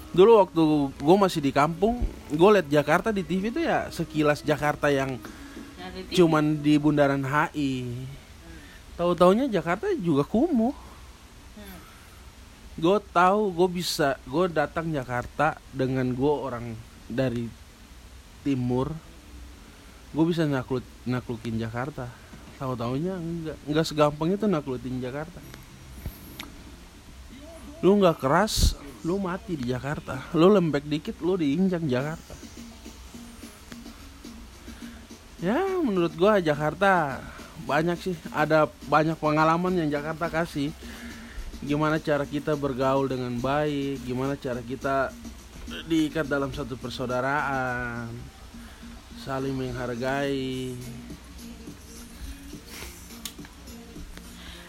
Dulu 0.09 0.41
waktu 0.41 0.61
gue 0.97 1.17
masih 1.21 1.41
di 1.41 1.53
kampung, 1.53 2.01
gue 2.33 2.49
liat 2.57 2.65
Jakarta 2.65 3.13
di 3.13 3.21
TV 3.21 3.53
tuh 3.53 3.61
ya 3.61 3.93
sekilas 3.93 4.41
Jakarta 4.41 4.89
yang 4.89 5.21
cuman 6.13 6.57
di 6.57 6.81
bundaran 6.81 7.21
HI. 7.21 7.85
Tahu-taunya 8.97 9.45
Jakarta 9.45 9.85
juga 10.01 10.25
kumuh. 10.25 10.73
Gue 12.79 12.97
tahu 13.11 13.51
gue 13.53 13.69
bisa, 13.83 14.15
gue 14.23 14.45
datang 14.49 14.87
Jakarta 14.89 15.59
dengan 15.75 16.09
gue 16.15 16.33
orang 16.33 16.73
dari 17.11 17.51
timur, 18.41 18.95
gue 20.15 20.25
bisa 20.25 20.47
nakluk 20.47 20.81
naklukin 21.03 21.59
Jakarta. 21.59 22.07
Tahu 22.55 22.75
taunya 22.79 23.19
enggak, 23.19 23.57
enggak 23.67 23.85
segampang 23.85 24.31
itu 24.31 24.47
naklukin 24.47 25.03
Jakarta. 25.03 25.43
Lu 27.83 27.99
nggak 27.99 28.19
keras, 28.19 28.79
lu 29.03 29.15
mati 29.19 29.55
di 29.55 29.71
Jakarta. 29.71 30.31
Lu 30.35 30.51
lembek 30.51 30.83
dikit, 30.83 31.19
lu 31.23 31.39
diinjak 31.39 31.83
Jakarta. 31.87 32.35
Ya, 35.39 35.55
menurut 35.79 36.11
gua 36.19 36.43
Jakarta 36.43 37.23
banyak 37.63 37.95
sih, 37.99 38.15
ada 38.35 38.67
banyak 38.91 39.15
pengalaman 39.15 39.71
yang 39.75 39.87
Jakarta 39.87 40.27
kasih. 40.27 40.75
Gimana 41.63 41.99
cara 41.99 42.23
kita 42.23 42.55
bergaul 42.55 43.07
dengan 43.07 43.35
baik, 43.39 44.03
gimana 44.03 44.35
cara 44.35 44.59
kita 44.63 45.11
diikat 45.87 46.27
dalam 46.27 46.51
satu 46.51 46.75
persaudaraan, 46.75 48.11
saling 49.23 49.55
menghargai. 49.55 50.75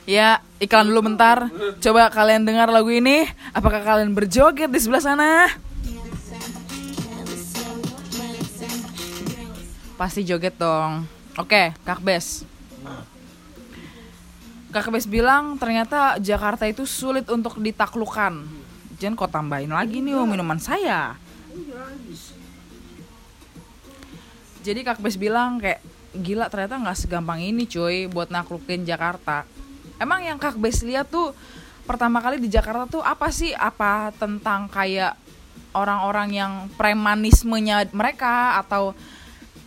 Ya 0.08 0.40
iklan 0.60 0.88
dulu 0.88 1.12
bentar. 1.12 1.48
Coba 1.80 2.08
kalian 2.12 2.44
dengar 2.44 2.72
lagu 2.72 2.88
ini. 2.88 3.28
Apakah 3.52 3.84
kalian 3.84 4.12
berjoget 4.16 4.70
di 4.70 4.80
sebelah 4.80 5.02
sana? 5.04 5.30
Pasti 10.00 10.24
joget 10.24 10.56
dong. 10.56 11.04
Oke, 11.36 11.76
Kak 11.84 12.00
Bes. 12.00 12.48
Kak 14.70 14.88
Bes 14.88 15.04
bilang 15.04 15.58
ternyata 15.58 16.16
Jakarta 16.22 16.64
itu 16.64 16.86
sulit 16.86 17.28
untuk 17.28 17.58
ditaklukkan. 17.58 18.46
Jangan 18.96 19.16
kau 19.18 19.28
tambahin 19.28 19.72
lagi 19.72 19.98
nih 19.98 20.14
oh, 20.14 20.28
minuman 20.28 20.62
saya. 20.62 21.18
Jadi 24.60 24.80
Kak 24.84 25.00
Bes 25.02 25.16
bilang 25.18 25.58
kayak 25.58 25.82
gila 26.16 26.46
ternyata 26.48 26.80
nggak 26.80 26.98
segampang 26.98 27.40
ini 27.40 27.66
cuy 27.66 28.06
buat 28.08 28.30
naklukin 28.30 28.86
Jakarta. 28.86 29.44
Emang 30.00 30.24
yang 30.24 30.40
Kak 30.40 30.56
Bes 30.56 30.80
lihat 30.80 31.12
tuh 31.12 31.36
pertama 31.84 32.24
kali 32.24 32.40
di 32.40 32.48
Jakarta 32.48 32.88
tuh 32.88 33.04
apa 33.04 33.28
sih? 33.28 33.52
Apa 33.52 34.16
tentang 34.16 34.72
kayak 34.72 35.12
orang-orang 35.76 36.32
yang 36.32 36.52
premanismenya 36.80 37.84
mereka 37.92 38.56
atau 38.64 38.96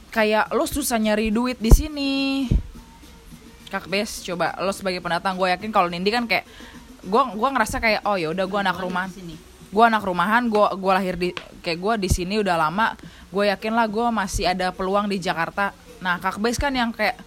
kayak 0.09 0.49
lo 0.49 0.65
susah 0.65 0.97
nyari 0.97 1.29
duit 1.29 1.61
di 1.61 1.69
sini? 1.69 2.11
Kak 3.69 3.85
Bes 3.85 4.25
coba 4.25 4.57
lo 4.61 4.73
sebagai 4.73 5.01
pendatang 5.05 5.37
gue 5.37 5.53
yakin 5.53 5.69
kalau 5.69 5.85
Nindi 5.85 6.09
kan 6.09 6.25
kayak 6.25 6.49
gue 7.03 7.21
gua 7.35 7.49
ngerasa 7.51 7.81
kayak 7.81 8.01
oh 8.05 8.15
ya 8.15 8.29
udah 8.29 8.45
gue 8.45 8.59
anak 8.61 8.77
rumahan 8.77 9.09
gue 9.73 9.83
anak 9.83 10.03
rumahan 10.05 10.45
gue 10.45 10.65
gua 10.77 10.93
lahir 11.01 11.17
di 11.17 11.33
kayak 11.65 11.79
gue 11.81 11.93
di 12.05 12.09
sini 12.13 12.37
udah 12.37 12.55
lama 12.55 12.93
gue 13.33 13.49
yakin 13.49 13.73
lah 13.73 13.89
gue 13.89 14.07
masih 14.13 14.45
ada 14.53 14.69
peluang 14.69 15.09
di 15.09 15.17
Jakarta 15.17 15.73
nah 15.99 16.21
kak 16.21 16.37
Bes 16.37 16.61
kan 16.61 16.69
yang 16.69 16.93
kayak 16.93 17.17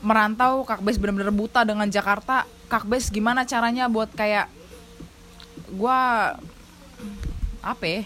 merantau 0.00 0.64
kak 0.64 0.80
Bes 0.80 0.96
bener-bener 0.96 1.32
buta 1.32 1.64
dengan 1.64 1.88
Jakarta. 1.88 2.48
Kak 2.70 2.88
Bes 2.88 3.08
gimana 3.12 3.44
caranya 3.44 3.86
buat 3.86 4.08
kayak 4.12 4.48
gue 5.70 6.00
apa 7.60 7.84
ya? 7.84 8.02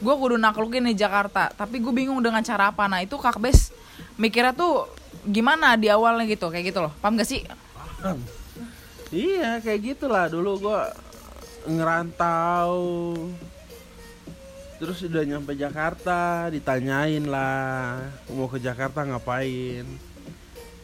Gue 0.00 0.14
kudu 0.14 0.36
naklukin 0.38 0.86
di 0.86 0.94
Jakarta 0.94 1.50
tapi 1.52 1.82
gue 1.82 1.92
bingung 1.92 2.20
dengan 2.22 2.44
cara 2.44 2.70
apa. 2.70 2.86
Nah 2.86 3.00
itu 3.02 3.16
kak 3.16 3.40
Bes 3.40 3.72
mikirnya 4.20 4.52
tuh 4.56 4.88
gimana 5.26 5.74
di 5.74 5.90
awalnya 5.90 6.24
gitu 6.30 6.48
kayak 6.48 6.70
gitu 6.70 6.80
loh. 6.86 6.92
Paham 7.02 7.18
gak 7.18 7.26
sih? 7.26 7.42
Iya 9.10 9.58
kayak 9.62 9.80
gitulah. 9.82 10.30
Dulu 10.30 10.50
gua 10.62 10.90
ngerantau 11.66 12.78
Terus 14.76 15.08
udah 15.08 15.24
nyampe 15.24 15.56
Jakarta 15.56 16.52
ditanyain 16.52 17.24
lah 17.24 17.96
mau 18.28 18.44
ke 18.44 18.60
Jakarta 18.60 19.08
ngapain? 19.08 19.88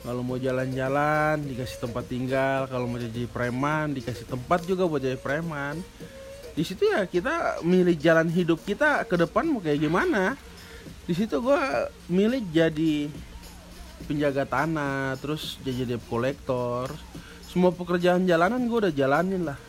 Kalau 0.03 0.25
mau 0.25 0.41
jalan-jalan 0.41 1.45
dikasih 1.45 1.79
tempat 1.85 2.09
tinggal. 2.09 2.65
Kalau 2.73 2.89
mau 2.89 2.97
jadi 2.97 3.29
preman 3.29 3.93
dikasih 3.93 4.25
tempat 4.25 4.65
juga 4.65 4.89
buat 4.89 5.05
jadi 5.05 5.21
preman. 5.21 5.85
Di 6.57 6.65
situ 6.65 6.89
ya 6.89 7.05
kita 7.05 7.61
milih 7.61 7.93
jalan 8.01 8.33
hidup 8.33 8.65
kita 8.65 9.05
ke 9.05 9.21
depan 9.21 9.45
mau 9.45 9.61
kayak 9.61 9.85
gimana. 9.85 10.41
Di 11.05 11.13
situ 11.13 11.45
gua 11.45 11.93
milih 12.09 12.41
jadi 12.49 13.13
penjaga 14.09 14.49
tanah 14.49 15.21
terus 15.21 15.61
jadi 15.63 15.95
debt 15.95 16.03
kolektor 16.11 16.91
semua 17.47 17.71
pekerjaan 17.71 18.25
jalanan 18.25 18.65
gue 18.65 18.89
udah 18.89 18.95
jalanin 18.97 19.45
lah. 19.45 19.61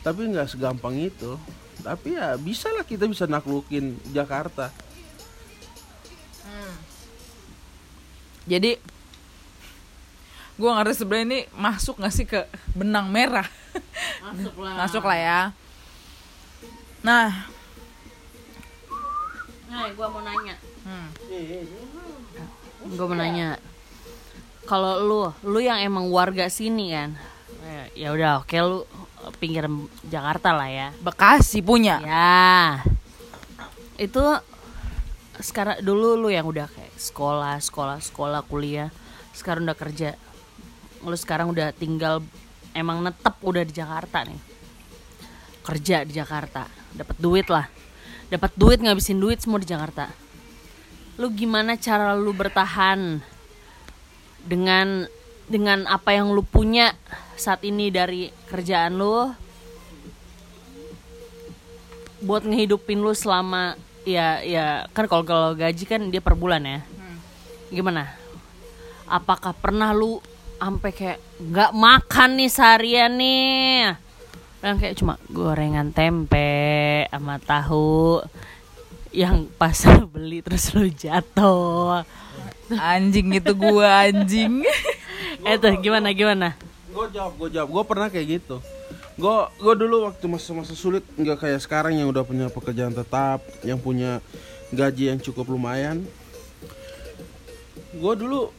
Tapi 0.00 0.32
nggak 0.32 0.56
segampang 0.56 0.96
itu 0.96 1.36
tapi 1.88 2.20
ya 2.20 2.36
bisa 2.36 2.68
lah 2.68 2.84
kita 2.84 3.08
bisa 3.08 3.24
naklukin 3.24 3.96
Jakarta. 4.12 4.68
Jadi 8.48 8.80
gue 10.58 10.70
ngerti 10.72 10.94
sebenarnya 11.04 11.26
ini 11.28 11.40
masuk 11.52 12.00
gak 12.00 12.12
sih 12.16 12.24
ke 12.24 12.48
benang 12.72 13.12
merah? 13.12 13.44
Masuk 14.24 14.56
lah. 14.56 14.74
Masuk 14.84 15.04
lah 15.04 15.18
ya. 15.20 15.40
Nah. 17.04 17.28
Nah, 19.68 19.84
gue 19.92 20.06
mau 20.08 20.24
nanya. 20.24 20.56
Hmm. 20.82 21.08
Gue 22.88 23.06
mau 23.06 23.16
nanya. 23.20 23.60
Kalau 24.64 25.04
lu, 25.04 25.20
lu 25.44 25.60
yang 25.60 25.80
emang 25.80 26.08
warga 26.08 26.48
sini 26.52 26.92
kan, 26.92 27.16
eh, 27.64 27.88
ya 27.96 28.12
udah 28.12 28.44
oke 28.44 28.56
lu 28.60 28.84
pinggir 29.38 29.68
Jakarta 30.06 30.54
lah 30.54 30.68
ya. 30.70 30.88
Bekasi 31.02 31.62
punya. 31.62 32.00
Ya, 32.02 32.82
itu 33.98 34.22
sekarang 35.38 35.78
dulu 35.82 36.18
lu 36.18 36.28
yang 36.30 36.46
udah 36.46 36.66
kayak 36.66 36.94
sekolah, 36.98 37.58
sekolah, 37.62 37.98
sekolah, 38.02 38.40
kuliah, 38.46 38.90
sekarang 39.34 39.66
udah 39.66 39.78
kerja. 39.78 40.14
Lu 41.02 41.14
sekarang 41.14 41.54
udah 41.54 41.70
tinggal 41.74 42.22
emang 42.74 43.02
netep 43.02 43.34
udah 43.42 43.62
di 43.62 43.74
Jakarta 43.74 44.26
nih. 44.26 44.40
Kerja 45.62 46.06
di 46.06 46.12
Jakarta, 46.16 46.66
dapat 46.94 47.16
duit 47.20 47.46
lah. 47.50 47.66
Dapat 48.28 48.52
duit 48.56 48.78
ngabisin 48.82 49.18
duit 49.18 49.40
semua 49.40 49.60
di 49.60 49.68
Jakarta. 49.68 50.10
Lu 51.18 51.32
gimana 51.34 51.74
cara 51.74 52.14
lu 52.14 52.30
bertahan 52.30 53.18
dengan 54.44 55.08
dengan 55.48 55.88
apa 55.88 56.12
yang 56.12 56.30
lu 56.30 56.44
punya 56.44 56.92
saat 57.34 57.64
ini 57.64 57.88
dari 57.88 58.28
kerjaan 58.52 59.00
lu 59.00 59.32
buat 62.20 62.44
ngehidupin 62.44 63.00
lu 63.00 63.14
selama 63.16 63.78
ya 64.02 64.42
ya 64.42 64.84
kan 64.90 65.08
kalau 65.08 65.24
kalau 65.24 65.50
gaji 65.56 65.84
kan 65.88 66.12
dia 66.12 66.20
per 66.20 66.36
bulan 66.36 66.62
ya. 66.64 66.80
Gimana? 67.72 68.12
Apakah 69.08 69.56
pernah 69.56 69.92
lu 69.96 70.20
sampai 70.60 70.90
kayak 70.92 71.18
nggak 71.40 71.72
makan 71.72 72.30
nih 72.36 72.50
seharian 72.50 73.12
nih. 73.16 73.96
Dan 74.58 74.74
kayak 74.76 74.98
cuma 74.98 75.14
gorengan 75.30 75.94
tempe 75.94 77.06
sama 77.08 77.38
tahu 77.38 78.18
yang 79.14 79.46
pas 79.54 79.78
beli 80.12 80.42
terus 80.42 80.74
lu 80.74 80.90
jatuh. 80.90 82.02
Anjing 82.74 83.38
itu 83.38 83.52
gua 83.54 84.10
anjing. 84.10 84.60
itu 85.46 85.68
gimana 85.78 86.08
gimana? 86.10 86.48
Gue 86.90 87.06
jawab 87.14 87.32
gue 87.38 87.48
jawab. 87.54 87.68
Gue 87.70 87.84
pernah 87.86 88.08
kayak 88.10 88.26
gitu. 88.40 88.56
Gue 89.18 89.36
gue 89.58 89.74
dulu 89.86 90.06
waktu 90.06 90.24
masa-masa 90.26 90.74
sulit 90.74 91.02
nggak 91.14 91.42
kayak 91.46 91.60
sekarang 91.62 91.94
yang 91.98 92.10
udah 92.10 92.22
punya 92.26 92.46
pekerjaan 92.50 92.94
tetap 92.94 93.42
yang 93.62 93.78
punya 93.78 94.22
gaji 94.74 95.14
yang 95.14 95.18
cukup 95.22 95.46
lumayan. 95.50 96.02
Gue 97.94 98.14
dulu 98.18 98.50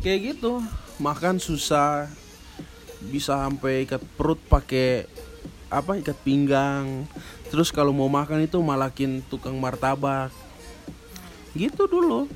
kayak 0.00 0.36
gitu. 0.36 0.64
Makan 1.00 1.40
susah 1.42 2.06
bisa 3.10 3.34
sampai 3.34 3.88
ikat 3.88 4.00
perut 4.14 4.38
pakai 4.46 5.08
apa 5.72 5.98
ikat 5.98 6.16
pinggang. 6.22 7.08
Terus 7.48 7.68
kalau 7.68 7.92
mau 7.92 8.08
makan 8.08 8.44
itu 8.44 8.56
malakin 8.60 9.20
tukang 9.28 9.56
martabak. 9.60 10.32
Gitu 11.52 11.84
dulu 11.84 12.28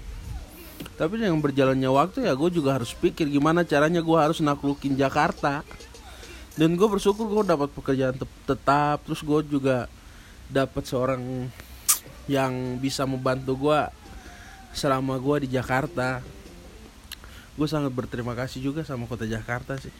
tapi 0.96 1.20
dengan 1.20 1.40
berjalannya 1.40 1.90
waktu 1.92 2.24
ya 2.24 2.32
gue 2.32 2.50
juga 2.52 2.76
harus 2.80 2.92
pikir 2.96 3.28
gimana 3.28 3.64
caranya 3.64 4.00
gue 4.00 4.18
harus 4.18 4.40
naklukin 4.40 4.96
Jakarta. 4.96 5.60
Dan 6.56 6.72
gue 6.72 6.88
bersyukur 6.88 7.28
gue 7.28 7.44
dapat 7.44 7.68
pekerjaan 7.68 8.16
te- 8.16 8.40
tetap 8.48 9.04
terus 9.04 9.20
gue 9.20 9.40
juga 9.44 9.92
dapat 10.48 10.88
seorang 10.88 11.52
yang 12.26 12.80
bisa 12.80 13.04
membantu 13.04 13.68
gue 13.68 13.80
selama 14.72 15.20
gue 15.20 15.44
di 15.44 15.48
Jakarta. 15.52 16.24
Gue 17.56 17.68
sangat 17.68 17.92
berterima 17.92 18.32
kasih 18.32 18.64
juga 18.64 18.84
sama 18.88 19.04
kota 19.04 19.28
Jakarta 19.28 19.76
sih 19.76 19.92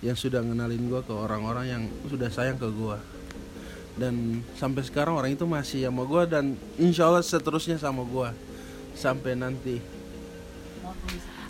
yang 0.00 0.16
sudah 0.16 0.40
ngenalin 0.40 0.88
gue 0.88 1.00
ke 1.04 1.12
orang-orang 1.12 1.66
yang 1.68 1.82
sudah 2.08 2.32
sayang 2.32 2.56
ke 2.56 2.64
gue 2.72 2.96
dan 4.00 4.40
sampai 4.56 4.80
sekarang 4.80 5.12
orang 5.12 5.36
itu 5.36 5.44
masih 5.44 5.84
sama 5.84 6.08
gue 6.08 6.22
dan 6.24 6.56
insya 6.80 7.04
Allah 7.04 7.20
seterusnya 7.20 7.76
sama 7.76 8.00
gue 8.08 8.28
sampai 8.96 9.36
nanti 9.36 9.99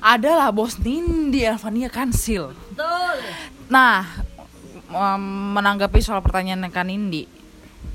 Adalah 0.00 0.48
bos 0.48 0.80
Nindi 0.80 1.44
Alvania 1.44 1.92
Kansil. 1.92 2.56
Nah, 3.68 4.08
menanggapi 5.54 6.00
soal 6.00 6.24
pertanyaan 6.24 6.66
kan 6.72 6.88
Nindi, 6.88 7.28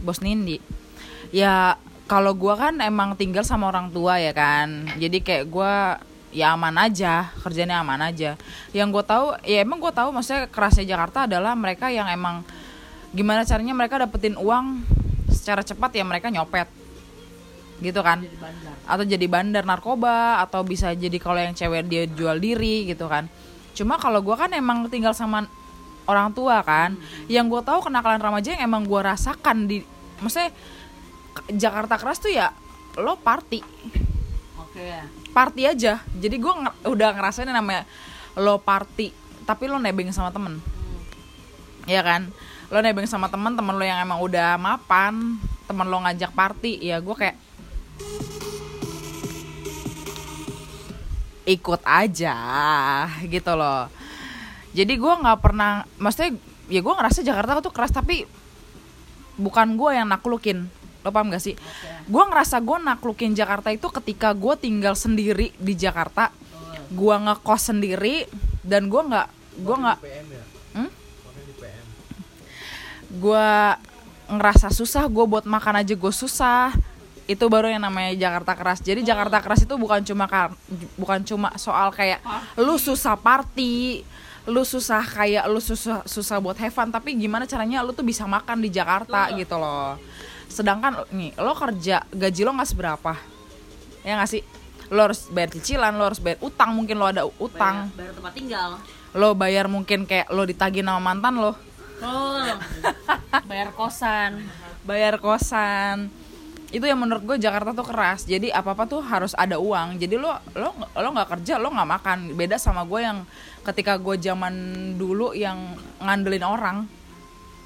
bos 0.05 0.21
Nindi, 0.21 0.61
ya 1.33 1.75
kalau 2.05 2.37
gua 2.37 2.55
kan 2.55 2.79
emang 2.79 3.17
tinggal 3.17 3.41
sama 3.41 3.67
orang 3.67 3.89
tua 3.89 4.21
ya 4.21 4.31
kan, 4.31 4.85
jadi 4.95 5.17
kayak 5.19 5.45
gua 5.49 5.97
ya 6.35 6.51
aman 6.51 6.75
aja, 6.75 7.31
kerjanya 7.39 7.79
aman 7.79 8.11
aja. 8.11 8.35
Yang 8.75 8.87
gue 8.91 9.03
tahu, 9.07 9.25
ya 9.47 9.63
emang 9.63 9.79
gue 9.79 9.87
tahu, 9.95 10.11
maksudnya 10.11 10.51
kerasnya 10.51 10.83
Jakarta 10.83 11.23
adalah 11.31 11.55
mereka 11.55 11.87
yang 11.87 12.11
emang 12.11 12.43
gimana 13.15 13.47
caranya 13.47 13.71
mereka 13.71 14.03
dapetin 14.03 14.35
uang 14.35 14.83
secara 15.31 15.63
cepat 15.63 15.95
ya 15.95 16.03
mereka 16.03 16.27
nyopet, 16.27 16.67
gitu 17.75 17.99
kan? 17.99 18.23
atau 18.85 19.03
jadi 19.03 19.25
bandar 19.27 19.67
narkoba 19.67 20.39
atau 20.39 20.63
bisa 20.63 20.93
jadi 20.93 21.17
kalau 21.19 21.41
yang 21.41 21.51
cewek 21.51 21.89
dia 21.89 22.03
jual 22.07 22.39
diri 22.39 22.87
gitu 22.87 23.09
kan. 23.09 23.27
Cuma 23.75 23.99
kalau 23.99 24.23
gua 24.23 24.39
kan 24.39 24.53
emang 24.53 24.87
tinggal 24.87 25.11
sama 25.11 25.43
orang 26.07 26.31
tua 26.31 26.63
kan. 26.63 26.95
Yang 27.27 27.45
gue 27.51 27.61
tahu 27.65 27.79
kenakalan 27.83 28.21
remaja 28.21 28.55
yang 28.55 28.63
emang 28.69 28.87
gua 28.87 29.11
rasakan 29.11 29.67
di 29.67 29.83
maksudnya 30.21 30.53
Jakarta 31.51 31.99
keras 31.99 32.23
tuh 32.23 32.31
ya 32.31 32.55
lo 32.95 33.19
party. 33.19 33.59
Oke. 34.63 34.87
Party 35.35 35.61
aja. 35.67 35.99
Jadi 36.15 36.35
gua 36.39 36.53
nge- 36.63 36.95
udah 36.95 37.09
ngerasain 37.11 37.49
yang 37.49 37.59
namanya 37.59 37.83
lo 38.39 38.61
party 38.61 39.11
tapi 39.43 39.67
lo 39.67 39.81
nebeng 39.81 40.13
sama 40.15 40.31
temen. 40.31 40.63
Ya 41.85 41.99
kan? 42.01 42.31
Lo 42.71 42.79
nebeng 42.79 43.05
sama 43.05 43.27
temen 43.27 43.53
temen 43.53 43.75
lo 43.75 43.83
yang 43.83 43.99
emang 43.99 44.23
udah 44.23 44.55
mapan 44.55 45.35
temen 45.65 45.89
lo 45.89 45.97
ngajak 46.05 46.31
party 46.31 46.77
ya 46.77 47.01
gue 47.01 47.15
kayak 47.17 47.33
ikut 51.45 51.81
aja 51.85 52.35
gitu 53.23 53.53
loh. 53.53 53.87
Jadi 54.75 54.93
gue 54.97 55.13
nggak 55.13 55.39
pernah 55.39 55.85
maksudnya 56.01 56.35
ya 56.67 56.81
gue 56.81 56.93
ngerasa 56.93 57.21
Jakarta 57.21 57.61
tuh 57.61 57.71
keras 57.71 57.93
tapi 57.93 58.25
bukan 59.37 59.77
gue 59.79 59.89
yang 59.95 60.09
naklukin. 60.09 60.67
Lo 61.05 61.13
paham 61.13 61.29
gak 61.29 61.43
sih? 61.45 61.53
Gue 62.09 62.23
ngerasa 62.25 62.65
gue 62.65 62.77
naklukin 62.81 63.37
Jakarta 63.37 63.69
itu 63.69 63.87
ketika 63.93 64.33
gue 64.33 64.57
tinggal 64.57 64.97
sendiri 64.97 65.53
di 65.61 65.77
Jakarta. 65.77 66.33
Gue 66.89 67.13
ngekos 67.13 67.61
sendiri 67.69 68.25
dan 68.65 68.89
gue 68.89 69.01
nggak 69.05 69.27
gue 69.61 69.75
nggak 69.77 69.99
Hmm? 70.75 70.91
gue 73.15 73.47
ngerasa 74.27 74.73
susah 74.73 75.07
gue 75.07 75.23
buat 75.23 75.47
makan 75.47 75.79
aja 75.79 75.95
gue 75.95 76.11
susah 76.11 76.75
itu 77.25 77.45
baru 77.49 77.73
yang 77.73 77.81
namanya 77.81 78.13
Jakarta 78.13 78.53
keras. 78.53 78.79
Jadi 78.81 79.01
Jakarta 79.01 79.41
keras 79.41 79.65
itu 79.65 79.73
bukan 79.73 80.01
cuma 80.05 80.25
bukan 80.93 81.19
cuma 81.25 81.49
soal 81.57 81.89
kayak 81.89 82.21
lu 82.57 82.77
susah 82.77 83.17
party 83.17 84.05
lu 84.45 84.61
susah 84.61 85.01
kayak 85.01 85.49
lu 85.49 85.57
susah 85.57 86.05
susah 86.05 86.37
buat 86.37 86.53
have 86.61 86.69
fun 86.69 86.93
tapi 86.93 87.17
gimana 87.17 87.49
caranya 87.49 87.81
lu 87.81 87.97
tuh 87.97 88.05
bisa 88.05 88.29
makan 88.29 88.61
di 88.61 88.69
Jakarta 88.69 89.33
gitu 89.33 89.57
loh. 89.57 89.97
Sedangkan 90.45 91.01
nih 91.09 91.33
lo 91.41 91.57
kerja 91.57 92.05
gaji 92.13 92.41
lo 92.45 92.53
nggak 92.53 92.69
seberapa. 92.69 93.13
Ya 94.05 94.21
nggak 94.21 94.29
sih? 94.29 94.45
Lo 94.93 95.09
harus 95.09 95.25
bayar 95.33 95.49
cicilan 95.49 95.97
lo 95.97 96.05
harus 96.05 96.21
bayar 96.21 96.37
utang 96.45 96.77
mungkin 96.77 97.01
lo 97.01 97.09
ada 97.09 97.25
utang. 97.41 97.89
Bayar 97.97 98.13
tempat 98.13 98.33
tinggal. 98.37 98.69
Lo 99.17 99.33
bayar 99.33 99.65
mungkin 99.65 100.05
kayak 100.05 100.29
lo 100.29 100.45
ditagih 100.45 100.85
sama 100.85 101.01
mantan 101.01 101.41
lo. 101.41 101.57
Oh 102.05 102.45
bayar 103.49 103.73
kosan. 103.73 104.45
Bayar 104.85 105.17
kosan 105.17 106.13
itu 106.75 106.83
yang 106.83 106.99
menurut 106.99 107.23
gue 107.23 107.39
Jakarta 107.39 107.71
tuh 107.71 107.87
keras. 107.87 108.27
Jadi 108.27 108.51
apa 108.51 108.75
apa 108.75 108.83
tuh 108.83 108.99
harus 108.99 109.31
ada 109.31 109.55
uang. 109.55 109.95
Jadi 109.95 110.19
lo 110.19 110.35
lo 110.59 110.75
lo 110.75 111.07
nggak 111.15 111.39
kerja 111.39 111.55
lo 111.55 111.71
nggak 111.71 111.87
makan. 111.87 112.35
Beda 112.35 112.59
sama 112.59 112.83
gue 112.83 112.99
yang 112.99 113.23
ketika 113.63 113.95
gue 113.95 114.19
zaman 114.19 114.53
dulu 114.99 115.31
yang 115.31 115.79
ngandelin 116.03 116.43
orang 116.43 116.77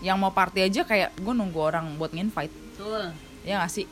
yang 0.05 0.21
mau 0.21 0.29
party 0.29 0.69
aja 0.69 0.85
kayak 0.85 1.17
gue 1.17 1.33
nunggu 1.33 1.57
orang 1.57 1.97
buat 1.97 2.13
nginvite. 2.13 2.53
Tuh 2.77 3.09
ya 3.41 3.65
gak 3.65 3.73
sih? 3.73 3.89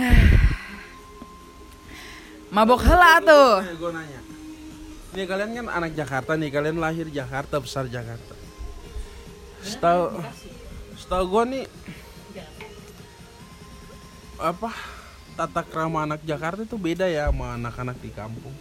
Mabok 2.56 2.80
hela 2.88 3.20
tuh. 3.20 3.60
Gue 3.76 3.92
nanya 3.92 4.20
nih 5.10 5.26
kalian 5.26 5.50
kan 5.60 5.66
anak 5.68 5.92
Jakarta 5.92 6.40
nih. 6.40 6.48
Kalian 6.48 6.80
lahir 6.80 7.04
Jakarta 7.12 7.60
besar 7.60 7.84
Jakarta. 7.84 8.32
Setahu 9.60 10.24
setahu 10.96 11.24
gue 11.28 11.44
nih 11.52 11.64
apa 14.40 14.72
tata 15.36 15.62
krama 15.62 16.08
anak 16.08 16.24
Jakarta 16.24 16.64
itu 16.64 16.80
beda 16.80 17.06
ya 17.06 17.28
sama 17.28 17.54
anak-anak 17.60 17.96
di 18.00 18.10
kampung. 18.10 18.52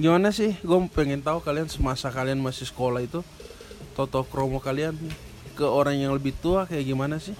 Gimana 0.00 0.32
sih? 0.32 0.56
Gue 0.64 0.78
pengen 0.90 1.20
tahu 1.20 1.44
kalian 1.44 1.68
semasa 1.68 2.08
kalian 2.08 2.40
masih 2.40 2.64
sekolah 2.64 3.04
itu 3.04 3.20
toto 3.98 4.22
kromo 4.24 4.62
kalian 4.62 4.94
ke 5.58 5.66
orang 5.66 5.98
yang 5.98 6.14
lebih 6.14 6.32
tua 6.38 6.64
kayak 6.70 6.86
gimana 6.86 7.18
sih? 7.18 7.34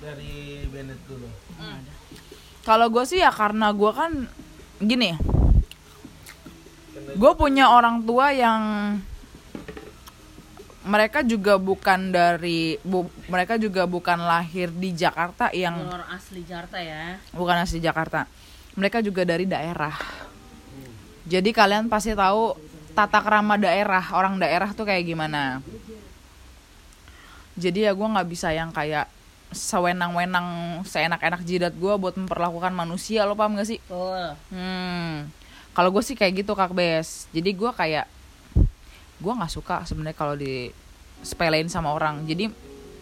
Dari 0.00 0.64
Bennett 0.68 1.00
dulu. 1.04 1.28
Kalau 2.64 2.88
gue 2.88 3.04
sih 3.04 3.20
ya 3.20 3.28
karena 3.28 3.68
gue 3.76 3.92
kan 3.92 4.24
gini, 4.80 5.12
gue 7.14 7.32
punya 7.36 7.68
orang 7.68 8.00
tua 8.08 8.32
yang 8.32 8.60
mereka 10.84 11.24
juga 11.24 11.56
bukan 11.56 12.12
dari 12.12 12.76
bu- 12.84 13.08
mereka 13.32 13.56
juga 13.56 13.88
bukan 13.88 14.20
lahir 14.20 14.68
di 14.68 14.92
Jakarta 14.92 15.48
yang 15.56 15.80
orang 15.80 16.10
asli 16.12 16.44
Jakarta 16.44 16.76
ya 16.76 17.16
bukan 17.32 17.56
asli 17.64 17.80
Jakarta. 17.80 18.28
Mereka 18.74 19.00
juga 19.00 19.22
dari 19.24 19.46
daerah. 19.46 19.94
Jadi 21.24 21.54
kalian 21.54 21.88
pasti 21.88 22.12
tahu 22.12 22.52
tata 22.92 23.22
kerama 23.22 23.56
daerah, 23.56 24.02
orang 24.12 24.36
daerah 24.36 24.74
tuh 24.76 24.84
kayak 24.84 25.08
gimana. 25.08 25.62
Jadi 27.54 27.86
ya 27.86 27.94
gue 27.94 28.02
nggak 28.04 28.28
bisa 28.28 28.50
yang 28.50 28.74
kayak 28.74 29.06
sewenang-wenang, 29.54 30.82
seenak-enak 30.82 31.46
jidat 31.46 31.72
gue 31.78 31.94
buat 31.94 32.18
memperlakukan 32.18 32.74
manusia, 32.74 33.22
lo 33.22 33.38
paham 33.38 33.54
gak 33.54 33.70
sih? 33.70 33.78
betul 33.86 34.34
Hmm, 34.50 35.30
kalau 35.70 35.94
gue 35.94 36.02
sih 36.02 36.18
kayak 36.18 36.42
gitu 36.42 36.52
kak 36.58 36.74
Bes. 36.74 37.30
Jadi 37.30 37.54
gue 37.54 37.70
kayak 37.70 38.10
gue 39.24 39.32
nggak 39.32 39.52
suka 39.52 39.88
sebenarnya 39.88 40.16
kalau 40.16 40.36
di 40.36 40.68
sepelein 41.24 41.72
sama 41.72 41.96
orang. 41.96 42.28
Jadi 42.28 42.52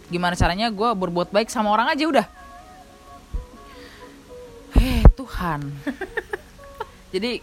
gimana 0.06 0.38
caranya 0.38 0.70
gue 0.70 0.88
berbuat 0.94 1.34
baik 1.34 1.50
sama 1.50 1.74
orang 1.74 1.90
aja 1.90 2.06
udah. 2.06 2.26
Heh 4.78 5.02
Tuhan. 5.18 5.60
Jadi 7.14 7.42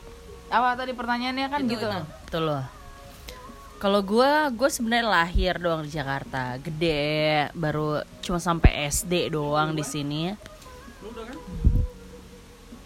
apa 0.50 0.74
tadi 0.80 0.96
pertanyaannya 0.96 1.48
kan 1.52 1.62
Itu, 1.68 1.76
gitu. 1.76 1.86
itu. 1.86 2.00
Betul 2.26 2.44
loh. 2.48 2.64
Kalau 3.80 4.04
gue, 4.04 4.32
gue 4.60 4.70
sebenarnya 4.72 5.08
lahir 5.08 5.56
doang 5.56 5.88
di 5.88 5.92
Jakarta, 5.96 6.60
gede, 6.60 7.48
baru 7.56 8.04
cuma 8.20 8.36
sampai 8.36 8.92
SD 8.92 9.32
doang 9.32 9.72
di 9.72 9.88
sini. 9.88 10.36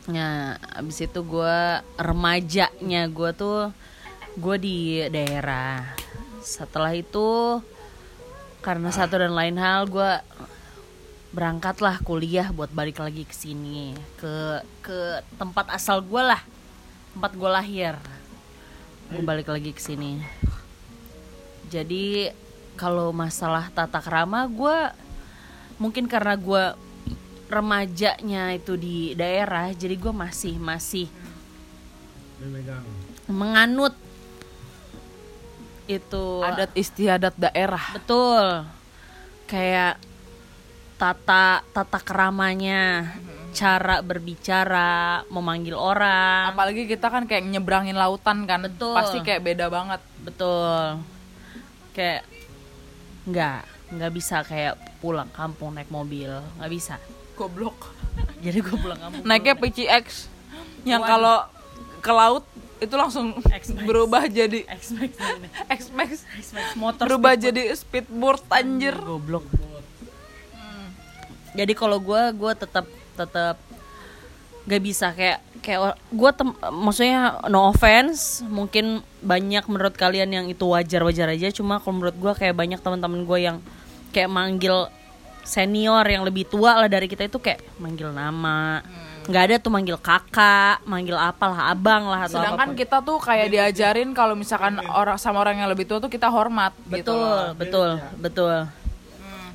Nah, 0.06 0.54
abis 0.78 1.10
itu 1.10 1.20
gue 1.26 1.58
remajanya 1.98 3.10
gue 3.10 3.30
tuh 3.34 3.74
gue 4.34 4.56
di 4.58 4.78
daerah. 5.10 5.94
Setelah 6.42 6.94
itu 6.98 7.62
karena 8.64 8.90
satu 8.90 9.20
dan 9.20 9.36
lain 9.36 9.60
hal 9.60 9.86
gue 9.92 10.12
berangkatlah 11.34 12.00
kuliah 12.06 12.54
buat 12.54 12.70
balik 12.74 13.02
lagi 13.02 13.26
ke 13.26 13.36
sini. 13.36 13.94
Ke 14.18 14.62
ke 14.82 15.22
tempat 15.38 15.70
asal 15.74 16.02
gue 16.02 16.22
lah. 16.22 16.42
Tempat 17.14 17.32
gue 17.38 17.50
lahir. 17.50 17.94
Gue 19.14 19.22
balik 19.22 19.50
lagi 19.52 19.72
ke 19.74 19.82
sini. 19.82 20.22
Jadi 21.70 22.30
kalau 22.74 23.14
masalah 23.14 23.70
tata 23.70 24.02
krama 24.02 24.50
gue 24.50 24.78
mungkin 25.78 26.10
karena 26.10 26.34
gue 26.38 26.64
remajanya 27.50 28.54
itu 28.58 28.74
di 28.74 29.14
daerah 29.14 29.70
jadi 29.74 29.94
gue 29.94 30.14
masih 30.14 30.58
masih 30.58 31.06
menganut 33.30 33.93
itu 35.88 36.42
Adat 36.44 36.72
istiadat 36.74 37.36
daerah. 37.36 37.84
betul 37.96 38.64
kayak 39.50 40.00
tata 40.96 41.62
tata 41.76 42.00
keramanya 42.00 43.12
cara 43.54 44.02
berbicara 44.02 45.22
memanggil 45.30 45.78
orang 45.78 46.58
Apalagi 46.58 46.90
kita 46.90 47.12
kan 47.14 47.30
kayak 47.30 47.46
nyebrangin 47.46 47.94
lautan 47.94 48.50
kan. 48.50 48.66
Betul. 48.66 48.98
Pasti 48.98 49.22
kayak 49.22 49.46
beda 49.46 49.70
banget. 49.70 50.02
betul 50.26 51.04
kayak 51.94 52.26
nggak 53.30 53.62
nggak 53.94 54.12
bisa 54.12 54.42
kayak 54.42 54.76
pulang 54.98 55.30
kampung 55.30 55.78
naik 55.78 55.94
mobil 55.94 56.42
nggak 56.58 56.72
bisa 56.74 56.98
Goblok. 57.38 57.94
jadi 58.46 58.60
gue 58.62 58.78
pulang 58.78 58.98
kampung 58.98 59.22
Naiknya 59.26 59.56
PCX 59.58 60.28
yang 60.84 61.06
kalau 61.06 61.46
ke 62.04 62.12
laut 62.12 62.44
itu 62.82 62.96
langsung 62.98 63.38
X-Max. 63.42 63.86
berubah 63.86 64.24
jadi 64.26 64.66
X-Max 64.66 65.12
ini. 65.16 65.48
X-Max 65.70 66.10
X-Max 66.26 66.68
motor 66.76 67.06
berubah 67.06 67.38
speedboat. 67.38 67.46
jadi 67.46 67.62
speedboat 67.76 68.42
anjir. 68.50 68.96
goblok 68.98 69.46
jadi 71.54 71.74
kalau 71.78 72.02
gue 72.02 72.22
gue 72.34 72.52
tetap 72.58 72.86
tetap 73.14 73.58
gak 74.64 74.82
bisa 74.82 75.12
kayak 75.14 75.40
kayak 75.60 75.96
gue 76.12 76.32
tem 76.34 76.50
maksudnya 76.72 77.40
no 77.52 77.72
offense 77.72 78.42
mungkin 78.48 79.04
banyak 79.20 79.64
menurut 79.68 79.96
kalian 79.96 80.32
yang 80.32 80.46
itu 80.48 80.64
wajar 80.68 81.04
wajar 81.04 81.30
aja 81.32 81.52
cuma 81.52 81.80
kalau 81.80 82.00
menurut 82.00 82.16
gue 82.16 82.34
kayak 82.36 82.56
banyak 82.56 82.80
teman-teman 82.80 83.28
gue 83.28 83.40
yang 83.44 83.58
kayak 84.16 84.32
manggil 84.32 84.88
senior 85.44 86.04
yang 86.08 86.24
lebih 86.24 86.48
tua 86.48 86.80
lah 86.80 86.88
dari 86.88 87.12
kita 87.12 87.28
itu 87.28 87.40
kayak 87.44 87.60
manggil 87.76 88.16
nama 88.16 88.80
nggak 89.24 89.44
ada 89.48 89.56
tuh 89.60 89.72
manggil 89.72 89.98
kakak 90.00 90.84
manggil 90.84 91.16
apalah 91.16 91.72
abang 91.72 92.08
lah 92.12 92.28
atau 92.28 92.44
Sedangkan 92.44 92.68
apa 92.68 92.74
pun. 92.76 92.80
kita 92.80 92.98
tuh 93.00 93.18
kayak 93.24 93.48
diajarin 93.52 94.10
kalau 94.12 94.36
misalkan 94.36 94.84
orang 94.84 95.16
sama 95.16 95.40
orang 95.40 95.64
yang 95.64 95.70
lebih 95.72 95.88
tua 95.88 96.04
tuh 96.04 96.12
kita 96.12 96.28
hormat 96.28 96.76
gitu. 96.92 97.16
betul 97.16 97.18
loh. 97.18 97.48
betul 97.56 97.90
betul 98.20 98.56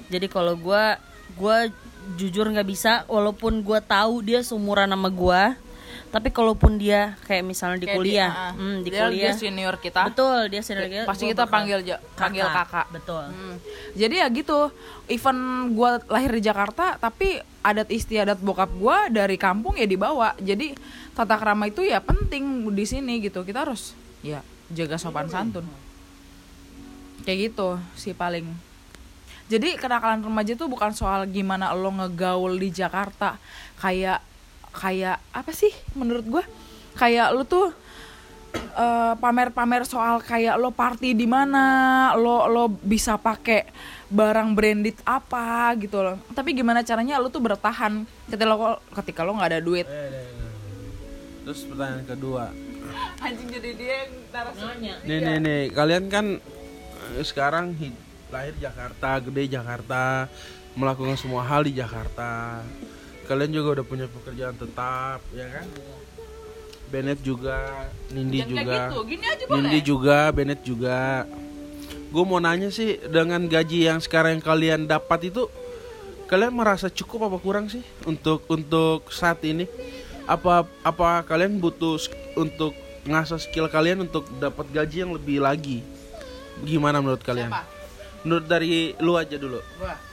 jadi 0.08 0.26
kalau 0.32 0.56
gue 0.56 0.84
gue 1.36 1.56
jujur 2.16 2.48
nggak 2.48 2.68
bisa 2.68 2.92
walaupun 3.04 3.60
gue 3.60 3.78
tahu 3.84 4.24
dia 4.24 4.40
seumuran 4.40 4.88
sama 4.88 5.12
gue 5.12 5.42
tapi 6.08 6.28
kalaupun 6.28 6.74
dia 6.74 7.14
kayak 7.22 7.44
misalnya 7.44 7.78
di 7.78 7.84
Kayak 7.84 7.96
kuliah 7.96 8.30
ah, 8.30 8.52
hmm, 8.52 8.78
di 8.80 8.88
dia, 8.88 9.00
kuliah 9.02 9.30
dia 9.30 9.32
senior 9.34 9.74
kita. 9.76 10.02
betul 10.06 10.48
dia 10.48 10.60
senior 10.60 10.86
kita, 10.86 11.04
Pasti 11.04 11.24
kita 11.26 11.44
panggil 11.44 11.78
ja- 11.82 12.00
panggil 12.14 12.44
kakak. 12.44 12.86
betul 12.90 13.24
Hmm. 13.24 13.56
Jadi 13.92 14.14
ya 14.16 14.26
gitu, 14.28 14.70
even 15.06 15.36
gue 15.72 15.90
lahir 16.06 16.30
di 16.30 16.40
Jakarta, 16.40 16.96
tapi 16.96 17.36
adat 17.60 17.88
istiadat 17.88 18.38
bokap 18.38 18.70
gue 18.70 18.98
dari 19.12 19.34
kampung 19.34 19.74
ya 19.74 19.84
dibawa. 19.84 20.32
Jadi 20.38 20.72
tata 21.12 21.34
krama 21.34 21.66
itu 21.66 21.82
ya 21.82 21.98
penting 21.98 22.42
di 22.68 22.84
sini 22.84 23.18
gitu. 23.18 23.42
Kita 23.42 23.64
harus 23.64 23.92
ya 24.20 24.40
jaga 24.68 24.96
sopan 24.96 25.26
santun. 25.26 25.66
Kayak 27.22 27.50
gitu 27.50 27.68
sih 27.94 28.12
paling. 28.12 28.46
Jadi 29.48 29.74
kenakalan 29.74 30.20
remaja 30.20 30.52
tuh 30.54 30.68
bukan 30.68 30.92
soal 30.92 31.24
gimana 31.26 31.72
lo 31.72 31.88
ngegaul 31.90 32.52
di 32.54 32.68
Jakarta, 32.68 33.40
kayak 33.78 34.20
kayak 34.78 35.18
apa 35.34 35.50
sih 35.50 35.74
menurut 35.92 36.24
gue? 36.24 36.44
Kayak 36.94 37.34
lu 37.34 37.42
tuh 37.42 37.74
eh, 38.54 39.14
pamer-pamer 39.18 39.82
soal 39.82 40.22
kayak 40.22 40.54
lo 40.54 40.70
party 40.70 41.12
di 41.12 41.26
mana, 41.26 41.66
lo 42.14 42.46
lo 42.46 42.70
bisa 42.70 43.18
pakai 43.18 43.66
barang 44.08 44.54
branded 44.54 44.96
apa 45.02 45.74
gitu 45.76 46.00
loh. 46.00 46.16
Tapi 46.32 46.54
gimana 46.54 46.86
caranya 46.86 47.18
lo 47.18 47.28
tuh 47.28 47.42
bertahan 47.42 48.06
ketika 48.30 48.46
lo 48.46 48.78
ketika 48.94 49.20
lo 49.26 49.34
nggak 49.34 49.50
ada 49.52 49.60
duit. 49.60 49.86
Terus 51.44 51.66
pertanyaan 51.66 52.06
kedua. 52.06 52.44
Anjing 53.24 53.48
jadi 53.50 53.70
dia 53.74 53.94
yang 54.06 54.12
taruh 54.32 54.52
Nih 55.04 55.18
nih 55.20 55.36
nih, 55.42 55.62
kalian 55.74 56.04
kan 56.08 56.26
eh, 57.16 57.24
sekarang 57.24 57.74
hi- 57.76 58.06
lahir 58.28 58.54
Jakarta, 58.60 59.16
gede 59.24 59.48
Jakarta, 59.48 60.28
melakukan 60.76 61.16
semua 61.16 61.44
hal 61.44 61.64
di 61.64 61.76
Jakarta. 61.76 62.60
Kalian 63.28 63.52
juga 63.52 63.68
udah 63.78 63.84
punya 63.84 64.06
pekerjaan 64.08 64.56
tetap, 64.56 65.20
ya 65.36 65.46
kan? 65.52 65.66
Bennett 66.88 67.20
juga, 67.20 67.84
Nindi 68.08 68.40
Jangan 68.40 68.52
juga, 68.56 68.72
gitu, 68.80 68.98
gini 69.04 69.24
aja 69.28 69.44
boleh. 69.44 69.60
Nindi 69.60 69.80
juga, 69.84 70.18
Bennett 70.32 70.60
juga. 70.64 71.28
Gue 72.08 72.24
mau 72.24 72.40
nanya 72.40 72.72
sih, 72.72 72.96
dengan 72.96 73.44
gaji 73.44 73.84
yang 73.84 74.00
sekarang 74.00 74.40
yang 74.40 74.44
kalian 74.48 74.80
dapat 74.88 75.28
itu, 75.28 75.44
kalian 76.32 76.56
merasa 76.56 76.88
cukup 76.88 77.28
apa 77.28 77.36
kurang 77.36 77.68
sih 77.68 77.84
untuk 78.08 78.48
untuk 78.48 79.12
saat 79.12 79.44
ini? 79.44 79.68
Apa 80.24 80.64
apa 80.80 81.20
kalian 81.28 81.60
butuh 81.60 82.00
untuk 82.32 82.72
ngasah 83.04 83.40
skill 83.40 83.68
kalian 83.68 84.08
untuk 84.08 84.24
dapat 84.40 84.64
gaji 84.72 85.04
yang 85.04 85.12
lebih 85.12 85.44
lagi? 85.44 85.84
Gimana 86.64 87.04
menurut 87.04 87.20
kalian? 87.20 87.52
Siapa? 87.52 87.68
Menurut 88.24 88.48
dari 88.48 88.96
lu 88.96 89.12
aja 89.20 89.36
dulu. 89.36 89.60
Gua. 89.76 90.07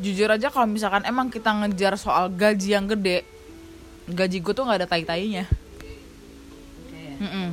Jujur 0.00 0.32
aja 0.32 0.48
kalau 0.48 0.64
misalkan 0.64 1.04
emang 1.04 1.28
kita 1.28 1.52
ngejar 1.52 1.94
soal 2.00 2.32
gaji 2.32 2.72
yang 2.72 2.88
gede, 2.88 3.22
gaji 4.08 4.40
gue 4.40 4.52
tuh 4.56 4.64
nggak 4.64 4.80
ada 4.84 4.88
tai-tainya. 4.88 5.44
Mm-mm. 7.20 7.52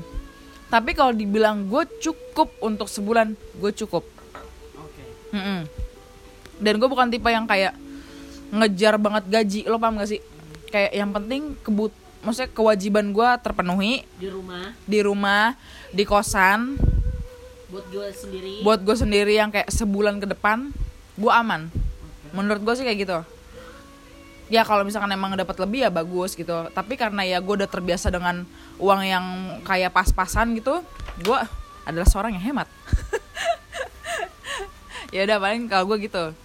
Tapi 0.71 0.95
kalau 0.95 1.11
dibilang 1.11 1.67
gue 1.67 1.83
cukup 1.99 2.47
untuk 2.63 2.87
sebulan, 2.87 3.35
gue 3.35 3.71
cukup. 3.83 4.07
Mm-mm. 5.35 5.67
Dan 6.63 6.73
gue 6.79 6.87
bukan 6.87 7.11
tipe 7.11 7.27
yang 7.27 7.43
kayak 7.43 7.75
ngejar 8.55 8.95
banget 8.95 9.27
gaji, 9.27 9.61
lo 9.67 9.75
paham 9.75 9.99
gak 9.99 10.07
sih? 10.07 10.23
Kayak 10.71 10.91
yang 10.95 11.11
penting 11.11 11.59
kebut, 11.67 11.91
maksudnya 12.23 12.47
kewajiban 12.55 13.11
gue 13.11 13.29
terpenuhi 13.43 14.07
di 14.15 14.27
rumah 14.31 14.71
di 14.87 14.99
rumah, 15.03 15.55
di 15.91 16.03
kosan, 16.07 16.79
buat 17.67 17.85
gue 17.91 18.07
sendiri 18.15 18.51
buat 18.63 18.79
gue 18.79 18.95
sendiri 18.95 19.33
yang 19.35 19.51
kayak 19.51 19.67
sebulan 19.67 20.23
ke 20.23 20.27
depan 20.31 20.71
gue 21.19 21.31
aman 21.31 21.67
menurut 22.31 22.61
gue 22.63 22.73
sih 22.75 22.85
kayak 22.87 22.99
gitu. 23.03 23.19
Ya 24.47 24.63
kalau 24.63 24.87
misalkan 24.87 25.11
emang 25.11 25.35
dapat 25.35 25.59
lebih 25.59 25.87
ya 25.87 25.91
bagus 25.91 26.33
gitu. 26.33 26.71
Tapi 26.71 26.95
karena 26.95 27.27
ya 27.27 27.43
gue 27.43 27.53
udah 27.63 27.69
terbiasa 27.69 28.07
dengan 28.07 28.47
uang 28.79 29.01
yang 29.03 29.25
kayak 29.67 29.91
pas-pasan 29.91 30.55
gitu 30.55 30.79
gue 31.21 31.39
adalah 31.87 32.07
seorang 32.07 32.35
yang 32.35 32.53
hemat. 32.53 32.67
Ya 35.07 35.23
udah 35.23 35.39
paling 35.39 35.71
kalau 35.71 35.87
gue 35.95 36.03
gitu. 36.03 36.35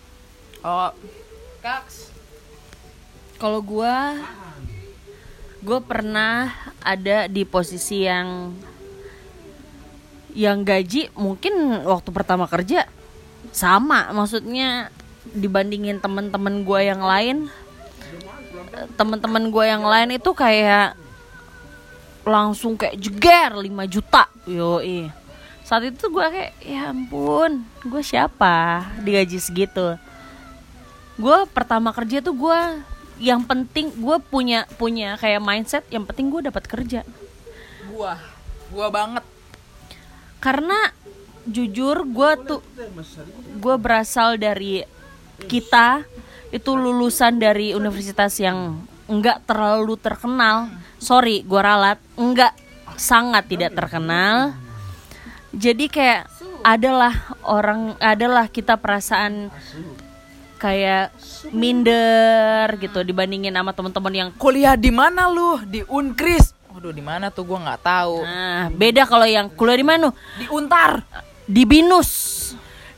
Oh 0.62 0.90
kaks? 1.62 2.14
Kalau 3.38 3.58
gua 3.58 4.18
gue 5.62 5.78
pernah 5.82 6.50
ada 6.82 7.26
di 7.26 7.42
posisi 7.42 8.06
yang 8.06 8.54
yang 10.34 10.62
gaji 10.62 11.10
mungkin 11.14 11.82
waktu 11.86 12.10
pertama 12.10 12.50
kerja 12.50 12.86
sama 13.50 14.10
maksudnya 14.10 14.94
dibandingin 15.30 16.02
temen-temen 16.02 16.66
gue 16.66 16.80
yang 16.82 17.02
lain 17.02 17.46
temen-temen 18.96 19.52
gue 19.52 19.64
yang 19.68 19.84
lain 19.84 20.16
itu 20.16 20.30
kayak 20.34 20.96
langsung 22.22 22.78
kayak 22.78 22.98
jeger 22.98 23.50
5 23.50 23.66
juta. 23.90 24.30
Yoi. 24.46 25.10
Saat 25.62 25.90
itu 25.90 26.06
gue 26.10 26.26
kayak 26.26 26.52
ya 26.62 26.90
ampun 26.90 27.66
gue 27.82 28.02
siapa 28.02 28.86
digaji 29.02 29.38
segitu? 29.38 29.98
Gue 31.18 31.38
pertama 31.50 31.90
kerja 31.94 32.22
tuh 32.22 32.34
gue 32.34 32.60
yang 33.22 33.46
penting 33.46 33.94
gue 33.94 34.16
punya 34.18 34.66
punya 34.78 35.14
kayak 35.18 35.42
mindset 35.42 35.84
yang 35.90 36.02
penting 36.06 36.30
gue 36.30 36.50
dapat 36.50 36.64
kerja. 36.66 37.06
Gua, 37.92 38.16
gua 38.72 38.88
banget. 38.88 39.24
karena 40.42 40.90
jujur 41.46 42.02
gue 42.02 42.30
tuh 42.50 42.60
gue 43.62 43.76
berasal 43.78 44.34
dari 44.42 44.82
kita 45.44 46.06
itu 46.52 46.70
lulusan 46.76 47.40
dari 47.40 47.72
universitas 47.72 48.36
yang 48.36 48.84
enggak 49.08 49.42
terlalu 49.48 49.96
terkenal. 49.96 50.68
Sorry 51.00 51.42
gue 51.42 51.60
ralat. 51.60 51.98
Enggak 52.14 52.52
sangat 52.96 53.48
tidak 53.48 53.72
terkenal. 53.72 54.56
Jadi 55.52 55.88
kayak 55.88 56.28
adalah 56.64 57.12
orang 57.44 57.98
adalah 57.98 58.48
kita 58.48 58.78
perasaan 58.78 59.52
kayak 60.56 61.10
minder 61.50 62.70
gitu 62.78 63.02
dibandingin 63.02 63.50
sama 63.50 63.74
teman-teman 63.74 64.14
yang 64.14 64.30
Kuliah 64.38 64.78
di 64.78 64.94
mana 64.94 65.26
lu? 65.26 65.58
Di 65.66 65.82
Unkris. 65.90 66.54
Waduh, 66.72 66.94
di 66.94 67.04
mana 67.04 67.28
tuh? 67.28 67.44
Gua 67.44 67.60
nggak 67.60 67.82
tahu. 67.84 68.24
nah 68.24 68.72
beda 68.72 69.04
kalau 69.04 69.28
yang 69.28 69.52
kuliah 69.52 69.76
di 69.76 69.84
mana? 69.84 70.08
Di 70.40 70.48
Untar, 70.48 71.04
di 71.44 71.68
binus 71.68 72.41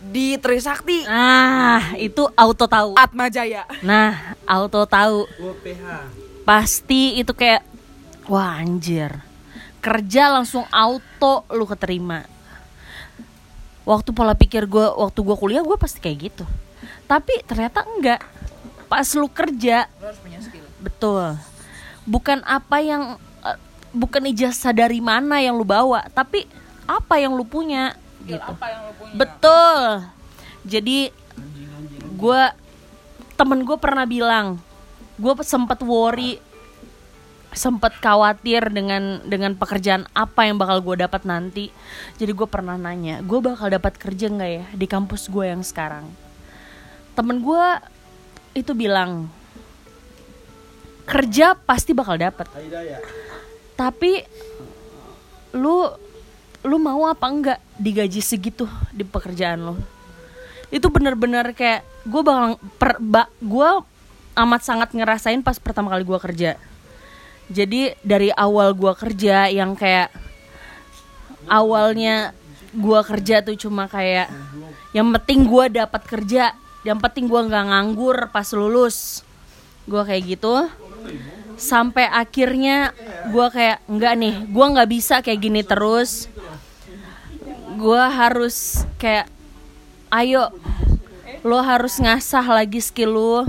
di 0.05 0.37
Trisakti, 0.37 1.09
ah 1.09 1.97
itu 1.97 2.29
auto 2.37 2.69
tahu 2.69 2.93
Atma 2.95 3.33
Jaya. 3.33 3.64
Nah, 3.81 4.37
auto 4.45 4.85
tahu 4.85 5.25
pasti 6.45 7.17
itu 7.17 7.33
kayak 7.33 7.64
wah 8.29 8.61
anjir. 8.61 9.17
Kerja 9.81 10.33
langsung 10.33 10.64
auto 10.69 11.45
lu 11.53 11.64
keterima. 11.64 12.25
Waktu 13.85 14.17
pola 14.17 14.33
pikir 14.33 14.64
gue 14.64 14.87
waktu 14.88 15.21
gue 15.21 15.37
kuliah 15.37 15.61
gue 15.61 15.77
pasti 15.77 16.01
kayak 16.01 16.19
gitu. 16.33 16.45
Tapi 17.05 17.45
ternyata 17.45 17.85
enggak. 17.85 18.21
Pas 18.88 19.05
lu 19.17 19.29
kerja, 19.29 19.88
Lu 20.01 20.05
harus 20.09 20.21
punya 20.21 20.38
skill. 20.40 20.64
betul. 20.81 21.37
Bukan 22.05 22.45
apa 22.45 22.81
yang 22.81 23.17
eh, 23.40 23.59
bukan 23.93 24.25
ijazah 24.29 24.73
dari 24.73 25.01
mana 25.01 25.40
yang 25.40 25.57
lu 25.57 25.64
bawa, 25.64 26.05
tapi 26.12 26.45
apa 26.85 27.17
yang 27.17 27.33
lu 27.33 27.45
punya 27.45 27.97
Skill 28.25 28.41
gitu. 28.41 28.53
apa 28.57 28.67
yang 28.73 28.81
lu 28.89 28.93
punya? 28.97 29.15
Betul. 29.21 29.79
Jadi 30.65 30.99
gue 32.17 32.43
temen 33.37 33.61
gue 33.69 33.77
pernah 33.77 34.09
bilang, 34.09 34.57
gue 35.21 35.33
sempet 35.45 35.85
worry, 35.85 36.41
sempet 37.53 38.01
khawatir 38.01 38.73
dengan 38.73 39.21
dengan 39.29 39.53
pekerjaan 39.55 40.09
apa 40.17 40.49
yang 40.49 40.57
bakal 40.57 40.81
gue 40.81 41.05
dapat 41.05 41.29
nanti. 41.29 41.69
Jadi 42.17 42.33
gue 42.33 42.49
pernah 42.49 42.81
nanya, 42.81 43.21
gue 43.21 43.39
bakal 43.45 43.69
dapat 43.69 44.01
kerja 44.01 44.33
nggak 44.33 44.51
ya 44.51 44.65
di 44.73 44.87
kampus 44.89 45.29
gue 45.29 45.45
yang 45.45 45.61
sekarang? 45.61 46.09
Temen 47.13 47.45
gue 47.45 47.65
itu 48.57 48.73
bilang 48.73 49.29
kerja 51.05 51.53
pasti 51.53 51.93
bakal 51.93 52.17
dapat 52.17 52.49
Hidayah. 52.49 52.97
tapi 53.77 54.25
lu 55.53 55.85
lu 56.64 56.81
mau 56.81 57.05
apa 57.05 57.29
enggak 57.29 57.59
digaji 57.77 58.24
segitu 58.24 58.64
di 58.90 59.05
pekerjaan 59.05 59.61
lo 59.61 59.77
itu 60.74 60.90
bener-bener 60.90 61.55
kayak 61.55 61.87
gue 62.03 62.22
bakal 62.27 62.59
per, 62.83 62.98
ba, 62.98 63.31
gue 63.38 63.68
amat 64.35 64.62
sangat 64.66 64.90
ngerasain 64.90 65.38
pas 65.46 65.55
pertama 65.62 65.94
kali 65.94 66.03
gue 66.03 66.18
kerja. 66.18 66.50
Jadi 67.46 67.94
dari 68.03 68.35
awal 68.35 68.74
gue 68.74 68.90
kerja 68.98 69.46
yang 69.53 69.79
kayak 69.79 70.11
awalnya 71.46 72.35
gue 72.74 73.00
kerja 73.07 73.44
tuh 73.46 73.55
cuma 73.55 73.87
kayak 73.87 74.27
yang 74.90 75.14
penting 75.14 75.46
gue 75.46 75.64
dapat 75.79 76.03
kerja 76.03 76.57
yang 76.83 76.98
penting 76.98 77.31
gue 77.31 77.38
nggak 77.38 77.64
nganggur 77.70 78.16
pas 78.35 78.48
lulus. 78.50 79.22
Gue 79.87 80.03
kayak 80.03 80.22
gitu. 80.27 80.66
Sampai 81.55 82.11
akhirnya 82.11 82.90
gue 83.31 83.46
kayak 83.46 83.79
enggak 83.87 84.14
nih 84.18 84.35
gue 84.50 84.66
nggak 84.74 84.90
bisa 84.90 85.22
kayak 85.22 85.38
gini 85.38 85.62
terus 85.62 86.27
gue 87.85 88.05
harus 88.09 88.88
kayak 88.97 89.29
ayo 90.09 90.49
lo 91.44 91.61
harus 91.61 92.01
ngasah 92.01 92.40
lagi 92.49 92.81
skill 92.81 93.12
lo 93.12 93.44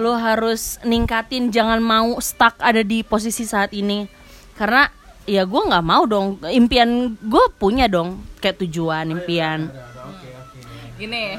lo 0.00 0.16
harus 0.16 0.80
ningkatin 0.80 1.52
jangan 1.52 1.84
mau 1.84 2.16
stuck 2.24 2.56
ada 2.64 2.80
di 2.80 3.04
posisi 3.04 3.44
saat 3.44 3.76
ini 3.76 4.08
karena 4.56 4.88
ya 5.28 5.44
gue 5.44 5.60
nggak 5.60 5.84
mau 5.84 6.08
dong 6.08 6.40
impian 6.48 7.20
gue 7.20 7.44
punya 7.60 7.84
dong 7.84 8.24
kayak 8.40 8.64
tujuan 8.64 9.12
impian 9.12 9.68
Gini. 10.96 11.36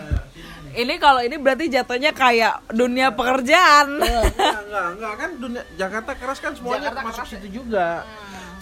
Ini 0.78 0.94
kalau 1.02 1.26
ini 1.26 1.42
berarti 1.42 1.66
jatuhnya 1.66 2.14
kayak 2.14 2.70
dunia 2.70 3.10
pekerjaan. 3.10 3.98
enggak, 3.98 4.58
enggak, 4.70 4.88
enggak 4.94 5.14
kan 5.18 5.30
dunia 5.42 5.64
Jakarta 5.74 6.12
keras 6.14 6.38
kan 6.38 6.54
semuanya 6.54 6.94
Jakarta 6.94 7.02
masuk 7.02 7.18
keras 7.18 7.30
situ 7.34 7.48
juga. 7.50 8.06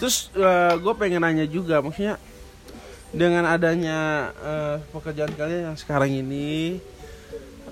Terus 0.00 0.32
gue 0.80 0.94
pengen 0.96 1.20
nanya 1.20 1.44
juga, 1.44 1.84
maksudnya 1.84 2.16
dengan 3.16 3.48
adanya 3.48 4.30
eh, 4.44 4.76
pekerjaan 4.92 5.32
kalian 5.32 5.72
yang 5.72 5.78
sekarang 5.80 6.12
ini, 6.12 6.76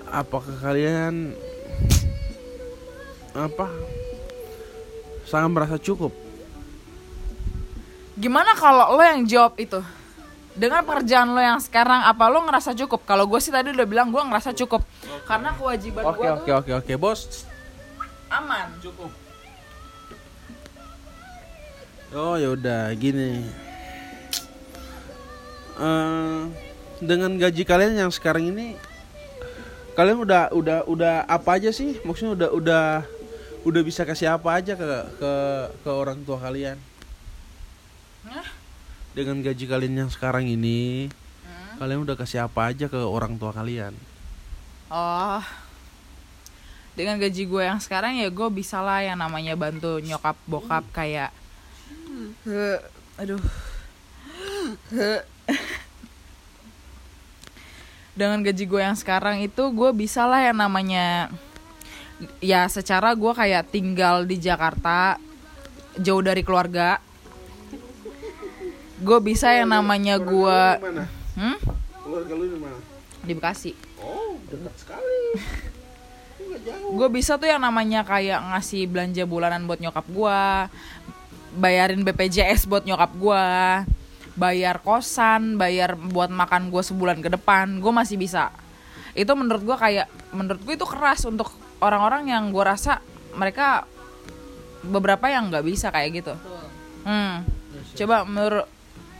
apakah 0.09 0.57
kalian 0.57 1.37
apa 3.37 3.69
sangat 5.29 5.49
merasa 5.53 5.77
cukup? 5.77 6.09
Gimana 8.17 8.57
kalau 8.57 8.97
lo 8.97 9.03
yang 9.05 9.21
jawab 9.29 9.53
itu? 9.61 9.77
Dengan 10.55 10.87
pekerjaan 10.87 11.35
lo 11.35 11.41
yang 11.43 11.59
sekarang, 11.59 12.07
apa 12.07 12.31
lo 12.31 12.41
ngerasa 12.47 12.71
cukup? 12.73 13.03
Kalau 13.03 13.27
gue 13.27 13.37
sih 13.43 13.51
tadi 13.53 13.75
udah 13.75 13.85
bilang 13.85 14.09
gue 14.09 14.23
ngerasa 14.23 14.55
cukup, 14.55 14.81
karena 15.29 15.51
kewajiban 15.53 16.01
Oke 16.09 16.23
gue 16.23 16.31
oke 16.31 16.47
tuh 16.47 16.55
oke 16.57 16.71
oke 16.79 16.93
bos. 16.97 17.45
aman. 18.31 18.71
Cukup. 18.81 19.11
Oh 22.15 22.39
ya 22.39 22.55
udah 22.55 22.95
gini. 22.95 23.64
Eh, 25.75 26.41
dengan 27.03 27.35
gaji 27.35 27.67
kalian 27.67 27.99
yang 27.99 28.11
sekarang 28.11 28.47
ini, 28.47 28.79
kalian 29.99 30.23
udah 30.23 30.55
udah 30.55 30.79
udah 30.87 31.15
apa 31.27 31.59
aja 31.59 31.75
sih? 31.75 31.99
Maksudnya 32.07 32.31
udah 32.31 32.49
udah 32.55 32.85
udah 33.67 33.81
bisa 33.83 34.07
kasih 34.07 34.31
apa 34.31 34.55
aja 34.55 34.79
ke 34.79 34.87
ke 35.19 35.33
ke 35.83 35.91
orang 35.91 36.23
tua 36.23 36.39
kalian? 36.39 36.79
Hah? 38.23 38.47
Dengan 39.11 39.43
gaji 39.43 39.65
kalian 39.67 40.07
yang 40.07 40.11
sekarang 40.11 40.47
ini, 40.47 41.11
kalian 41.75 42.07
udah 42.07 42.15
kasih 42.15 42.47
apa 42.47 42.71
aja 42.71 42.87
ke 42.87 42.99
orang 42.99 43.35
tua 43.35 43.51
kalian? 43.51 43.91
Oh, 44.87 45.43
dengan 46.95 47.19
gaji 47.19 47.43
gue 47.43 47.63
yang 47.67 47.83
sekarang 47.83 48.15
ya 48.15 48.31
gue 48.31 48.47
bisa 48.53 48.79
lah 48.79 49.03
yang 49.03 49.19
namanya 49.19 49.59
bantu 49.59 49.99
nyokap 49.99 50.39
bokap 50.47 50.87
kayak, 50.95 51.35
Eh, 52.47 52.79
aduh. 53.19 53.43
Dengan 58.15 58.39
gaji 58.41 58.63
gue 58.63 58.81
yang 58.81 58.95
sekarang 58.95 59.43
itu 59.43 59.63
gue 59.75 59.91
bisa 59.91 60.23
lah 60.23 60.39
yang 60.39 60.55
namanya 60.55 61.27
ya 62.39 62.63
secara 62.71 63.11
gue 63.11 63.31
kayak 63.35 63.69
tinggal 63.75 64.23
di 64.23 64.39
Jakarta 64.39 65.19
jauh 65.99 66.23
dari 66.23 66.41
keluarga. 66.41 67.03
Gue 68.95 69.19
bisa 69.19 69.51
yang 69.51 69.67
namanya 69.67 70.15
gue 70.15 70.59
hmm? 71.35 71.57
Keluarga 72.01 72.33
lu 72.33 72.45
di 73.25 73.33
Bekasi. 73.35 73.75
Oh, 73.99 74.39
dekat 74.47 74.73
sekali. 74.79 75.21
Gue 76.97 77.09
bisa 77.11 77.35
tuh 77.35 77.49
yang 77.49 77.61
namanya 77.61 78.05
kayak 78.05 78.39
ngasih 78.53 78.87
belanja 78.89 79.23
bulanan 79.27 79.67
buat 79.67 79.81
nyokap 79.81 80.05
gue 80.07 80.39
bayarin 81.55 82.01
BPJS 82.03 82.67
buat 82.67 82.83
nyokap 82.85 83.11
gue 83.15 83.45
bayar 84.35 84.83
kosan 84.83 85.55
bayar 85.55 85.95
buat 85.95 86.27
makan 86.27 86.67
gue 86.67 86.83
sebulan 86.83 87.23
ke 87.23 87.31
depan 87.31 87.79
gue 87.79 87.91
masih 87.91 88.19
bisa. 88.19 88.51
Itu 89.15 89.31
menurut 89.35 89.63
gue 89.63 89.77
kayak 89.79 90.07
menurut 90.35 90.61
gue 90.63 90.73
itu 90.75 90.87
keras 90.87 91.23
untuk 91.23 91.51
orang-orang 91.79 92.31
yang 92.31 92.51
gue 92.51 92.63
rasa 92.63 92.99
mereka 93.35 93.87
beberapa 94.85 95.25
yang 95.27 95.49
nggak 95.49 95.65
bisa 95.65 95.89
kayak 95.89 96.21
gitu. 96.21 96.33
Hmm. 97.05 97.45
coba 97.95 98.25
menurut 98.25 98.67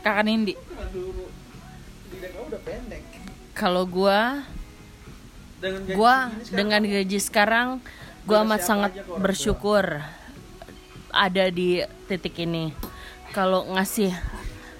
kakak 0.02 0.24
Nindi. 0.26 0.54
Kalau 3.56 3.88
gua 3.88 4.44
Dengan 5.56 5.80
gaji 5.88 5.96
gua 5.96 6.14
segini 6.28 6.44
sekarang 6.44 6.58
dengan 6.58 6.82
gaji 6.84 7.18
sekarang 7.22 7.68
gua 8.28 8.38
amat 8.44 8.60
sangat 8.66 8.92
bersyukur 9.16 9.84
ada 11.14 11.44
di 11.48 11.80
titik 12.10 12.36
ini. 12.42 12.74
Kalau 13.32 13.64
ngasih 13.72 14.12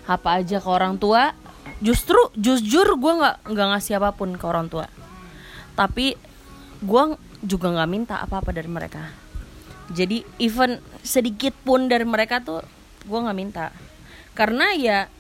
apa 0.07 0.43
aja 0.43 0.63
ke 0.63 0.69
orang 0.71 0.97
tua? 0.97 1.35
Justru 1.83 2.17
jujur 2.39 2.97
gue 2.97 3.13
nggak 3.21 3.37
nggak 3.53 3.69
ngasih 3.75 3.99
apa 4.01 4.15
pun 4.15 4.35
ke 4.39 4.45
orang 4.47 4.71
tua. 4.73 4.87
Tapi 5.77 6.17
gue 6.81 7.03
juga 7.45 7.69
nggak 7.75 7.91
minta 7.91 8.15
apa-apa 8.23 8.55
dari 8.55 8.71
mereka. 8.71 9.13
Jadi 9.93 10.25
even 10.43 10.83
sedikit 11.07 11.55
pun 11.63 11.87
dari 11.87 12.07
mereka 12.07 12.41
tuh 12.41 12.63
gue 13.05 13.19
nggak 13.19 13.39
minta. 13.39 13.75
Karena 14.33 14.73
ya 14.73 15.11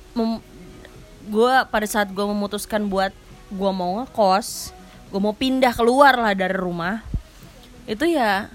gue 1.26 1.54
pada 1.68 1.86
saat 1.90 2.14
gue 2.14 2.22
memutuskan 2.22 2.86
buat 2.86 3.10
gue 3.50 3.70
mau 3.70 4.02
ngekos 4.02 4.74
gue 5.10 5.20
mau 5.22 5.34
pindah 5.34 5.70
keluar 5.74 6.18
lah 6.18 6.34
dari 6.34 6.54
rumah 6.54 7.02
itu 7.86 8.10
ya 8.10 8.50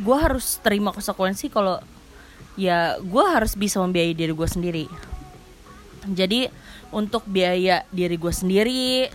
gue 0.00 0.16
harus 0.16 0.56
terima 0.64 0.88
konsekuensi 0.88 1.52
kalau 1.52 1.76
ya 2.56 2.96
gue 3.00 3.24
harus 3.28 3.52
bisa 3.52 3.80
membiayai 3.84 4.16
diri 4.16 4.32
gue 4.32 4.48
sendiri 4.48 4.84
jadi 6.06 6.50
untuk 6.90 7.22
biaya 7.24 7.86
diri 7.94 8.18
gue 8.18 8.32
sendiri 8.34 9.08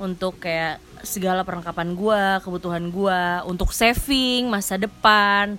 untuk 0.00 0.40
kayak 0.40 0.80
segala 1.04 1.44
perlengkapan 1.44 1.92
gue 1.92 2.22
kebutuhan 2.44 2.84
gue 2.88 3.22
untuk 3.48 3.74
saving 3.74 4.48
masa 4.48 4.78
depan 4.78 5.58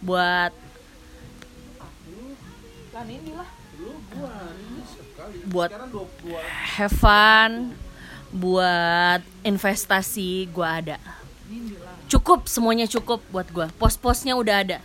buat 0.00 0.52
buat 5.50 5.70
have 6.78 6.94
fun 6.94 7.74
buat 8.34 9.20
investasi 9.46 10.50
gue 10.50 10.68
ada. 10.68 10.98
Cukup 12.10 12.46
semuanya 12.50 12.84
cukup 12.90 13.22
buat 13.30 13.46
gue 13.50 13.66
pos-posnya 13.78 14.36
udah 14.36 14.56
ada. 14.62 14.78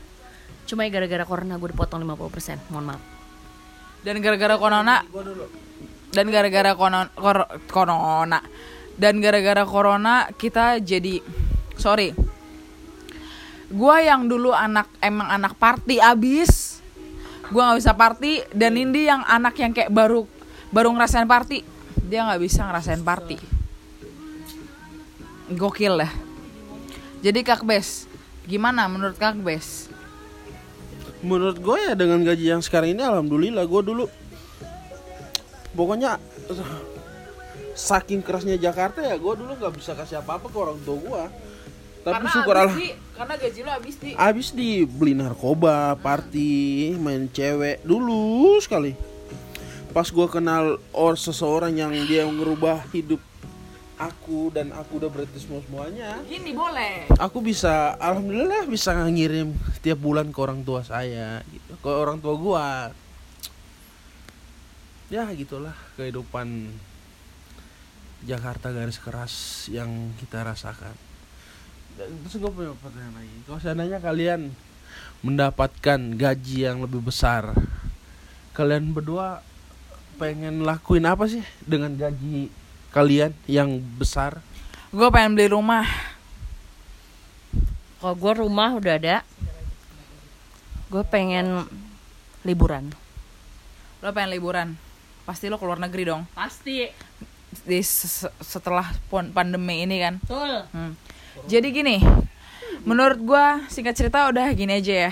Cuma 0.70 0.86
ya 0.86 0.94
gara-gara 0.94 1.26
corona 1.26 1.58
gue 1.58 1.70
dipotong 1.74 2.04
50% 2.06 2.72
mohon 2.72 2.94
maaf 2.94 3.19
dan 4.02 4.20
gara-gara 4.20 4.56
corona. 4.56 5.04
Dan 6.10 6.26
gara-gara 6.34 6.74
kono- 6.74 7.12
kor- 7.14 7.50
corona. 7.70 8.42
Dan 8.98 9.22
gara-gara 9.22 9.64
corona 9.64 10.28
kita 10.34 10.82
jadi 10.82 11.22
sorry. 11.78 12.12
Gua 13.70 14.02
yang 14.02 14.26
dulu 14.26 14.50
anak 14.50 14.90
emang 15.00 15.30
anak 15.30 15.54
party 15.56 16.02
abis. 16.02 16.82
Gua 17.54 17.70
nggak 17.70 17.80
bisa 17.82 17.94
party 17.94 18.32
dan 18.52 18.74
Indi 18.76 19.06
yang 19.06 19.22
anak 19.24 19.54
yang 19.62 19.72
kayak 19.72 19.94
baru 19.94 20.26
baru 20.74 20.90
ngerasain 20.94 21.30
party. 21.30 21.62
Dia 22.10 22.26
nggak 22.26 22.42
bisa 22.42 22.66
ngerasain 22.66 23.06
party. 23.06 23.38
Gokil 25.50 25.98
lah 25.98 26.14
jadi 27.20 27.44
kak 27.44 27.68
Bes 27.68 28.08
gimana 28.48 28.88
menurut 28.88 29.18
kak 29.20 29.36
Bes 29.42 29.89
Menurut 31.20 31.60
gue 31.60 31.78
ya 31.84 31.94
dengan 32.00 32.24
gaji 32.24 32.46
yang 32.56 32.64
sekarang 32.64 32.96
ini 32.96 33.04
alhamdulillah 33.04 33.68
gue 33.68 33.82
dulu 33.84 34.06
pokoknya 35.76 36.16
saking 37.76 38.24
kerasnya 38.24 38.56
Jakarta 38.56 39.04
ya 39.04 39.20
gue 39.20 39.34
dulu 39.36 39.52
nggak 39.56 39.74
bisa 39.76 39.96
kasih 39.96 40.24
apa-apa 40.24 40.48
ke 40.48 40.58
orang 40.58 40.80
tua 40.84 40.98
gue. 41.00 41.24
Tapi 42.00 42.26
syukur 42.32 42.56
Allah 42.56 42.76
karena 43.20 43.36
gaji 43.36 43.60
lo 43.68 43.72
abis 43.76 43.96
di 44.00 44.10
abis 44.16 44.48
dibeli 44.56 45.12
narkoba, 45.12 46.00
party, 46.00 46.96
main 46.96 47.28
cewek 47.28 47.84
dulu 47.84 48.56
sekali. 48.64 48.96
Pas 49.92 50.08
gue 50.08 50.28
kenal 50.32 50.80
or 50.96 51.20
seseorang 51.20 51.76
yang 51.76 51.92
dia 52.08 52.24
ngerubah 52.24 52.88
hidup 52.96 53.20
aku 54.00 54.48
dan 54.56 54.72
aku 54.72 55.04
udah 55.04 55.12
berarti 55.12 55.36
semua 55.38 55.60
semuanya 55.68 56.24
gini 56.24 56.56
boleh. 56.56 57.12
Aku 57.20 57.44
bisa 57.44 58.00
alhamdulillah 58.00 58.64
bisa 58.66 58.96
ngirim 58.96 59.52
tiap 59.84 60.00
bulan 60.00 60.32
ke 60.32 60.40
orang 60.40 60.64
tua 60.64 60.88
saya 60.88 61.44
gitu 61.52 61.76
ke 61.84 61.90
orang 61.92 62.24
tua 62.24 62.36
gua. 62.40 62.68
Ya 65.12 65.28
gitulah 65.36 65.76
kehidupan 66.00 66.72
Jakarta 68.24 68.72
garis 68.72 69.00
keras 69.04 69.68
yang 69.68 70.16
kita 70.16 70.48
rasakan. 70.48 70.96
Dan 72.00 72.16
terus 72.24 72.40
gue 72.40 72.48
punya 72.48 72.72
pertanyaan 72.80 73.20
lagi 73.20 73.38
kalau 73.44 73.60
seandainya 73.60 74.00
kalian 74.00 74.56
mendapatkan 75.20 76.00
gaji 76.16 76.64
yang 76.64 76.80
lebih 76.80 77.04
besar 77.04 77.52
kalian 78.56 78.96
berdua 78.96 79.44
pengen 80.16 80.64
lakuin 80.64 81.04
apa 81.08 81.28
sih 81.28 81.44
dengan 81.64 81.96
gaji 81.96 82.52
kalian 82.90 83.32
yang 83.46 83.78
besar? 83.96 84.42
Gue 84.90 85.10
pengen 85.10 85.38
beli 85.38 85.48
rumah. 85.48 85.86
Kalau 88.00 88.16
gue 88.16 88.34
rumah 88.38 88.70
udah 88.74 88.96
ada 88.96 89.18
gue 90.90 91.04
pengen 91.06 91.70
liburan. 92.42 92.90
Lo 94.02 94.10
pengen 94.10 94.34
liburan? 94.34 94.74
Pasti 95.22 95.46
lo 95.46 95.62
keluar 95.62 95.78
negeri 95.78 96.10
dong. 96.10 96.26
Pasti. 96.34 96.90
Di 97.62 97.82
se- 97.86 98.34
setelah 98.42 98.90
pon- 99.06 99.30
pandemi 99.30 99.86
ini 99.86 100.02
kan. 100.02 100.18
Betul. 100.18 100.66
Hmm. 100.74 100.94
Jadi 101.46 101.68
gini, 101.70 102.02
menurut 102.82 103.20
gua 103.22 103.62
singkat 103.68 103.94
cerita 103.94 104.26
udah 104.26 104.50
gini 104.52 104.82
aja 104.82 105.10
ya. 105.10 105.12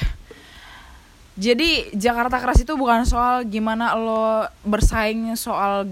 Jadi 1.37 1.93
Jakarta 1.93 2.41
keras 2.41 2.65
itu 2.65 2.73
bukan 2.73 3.05
soal 3.05 3.45
gimana 3.45 3.93
lo 3.93 4.49
bersaing 4.65 5.37
soal 5.37 5.85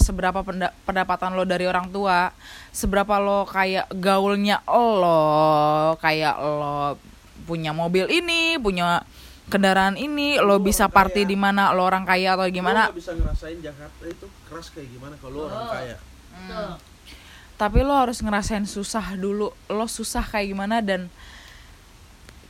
seberapa 0.00 0.40
penda- 0.40 0.72
pendapatan 0.88 1.36
lo 1.36 1.44
dari 1.44 1.68
orang 1.68 1.92
tua, 1.92 2.32
seberapa 2.72 3.20
lo 3.20 3.44
kayak 3.44 3.92
gaulnya 3.92 4.64
lo, 4.64 6.00
kayak 6.00 6.40
lo 6.40 6.96
punya 7.44 7.76
mobil 7.76 8.08
ini, 8.08 8.56
punya 8.56 9.04
kendaraan 9.52 10.00
ini, 10.00 10.40
lo 10.40 10.56
bisa 10.64 10.88
party 10.88 11.28
di 11.28 11.36
mana, 11.36 11.76
lo 11.76 11.84
orang 11.84 12.08
kaya 12.08 12.32
atau 12.32 12.48
gimana. 12.48 12.88
Lo 12.88 12.96
gak 12.96 12.98
bisa 12.98 13.12
ngerasain 13.12 13.58
Jakarta 13.60 14.02
itu 14.08 14.26
keras 14.48 14.72
kayak 14.72 14.88
gimana 14.96 15.14
kalau 15.20 15.44
lo 15.44 15.52
orang 15.52 15.64
kaya. 15.76 15.96
Tapi 17.60 17.78
lo 17.84 17.92
harus 17.92 18.24
ngerasain 18.24 18.64
susah 18.64 19.12
dulu. 19.16 19.52
Lo 19.68 19.86
susah 19.88 20.24
kayak 20.24 20.56
gimana 20.56 20.80
dan 20.80 21.12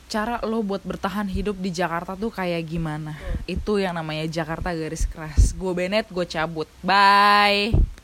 cara 0.07 0.39
lo 0.47 0.63
buat 0.63 0.81
bertahan 0.87 1.27
hidup 1.27 1.59
di 1.59 1.69
Jakarta 1.71 2.15
tuh 2.15 2.31
kayak 2.31 2.63
gimana? 2.63 3.19
Itu 3.43 3.77
yang 3.77 3.99
namanya 3.99 4.23
Jakarta 4.27 4.71
garis 4.71 5.03
keras. 5.03 5.51
Gue 5.53 5.75
Benet 5.75 6.07
gue 6.07 6.25
cabut. 6.25 6.67
Bye 6.81 7.96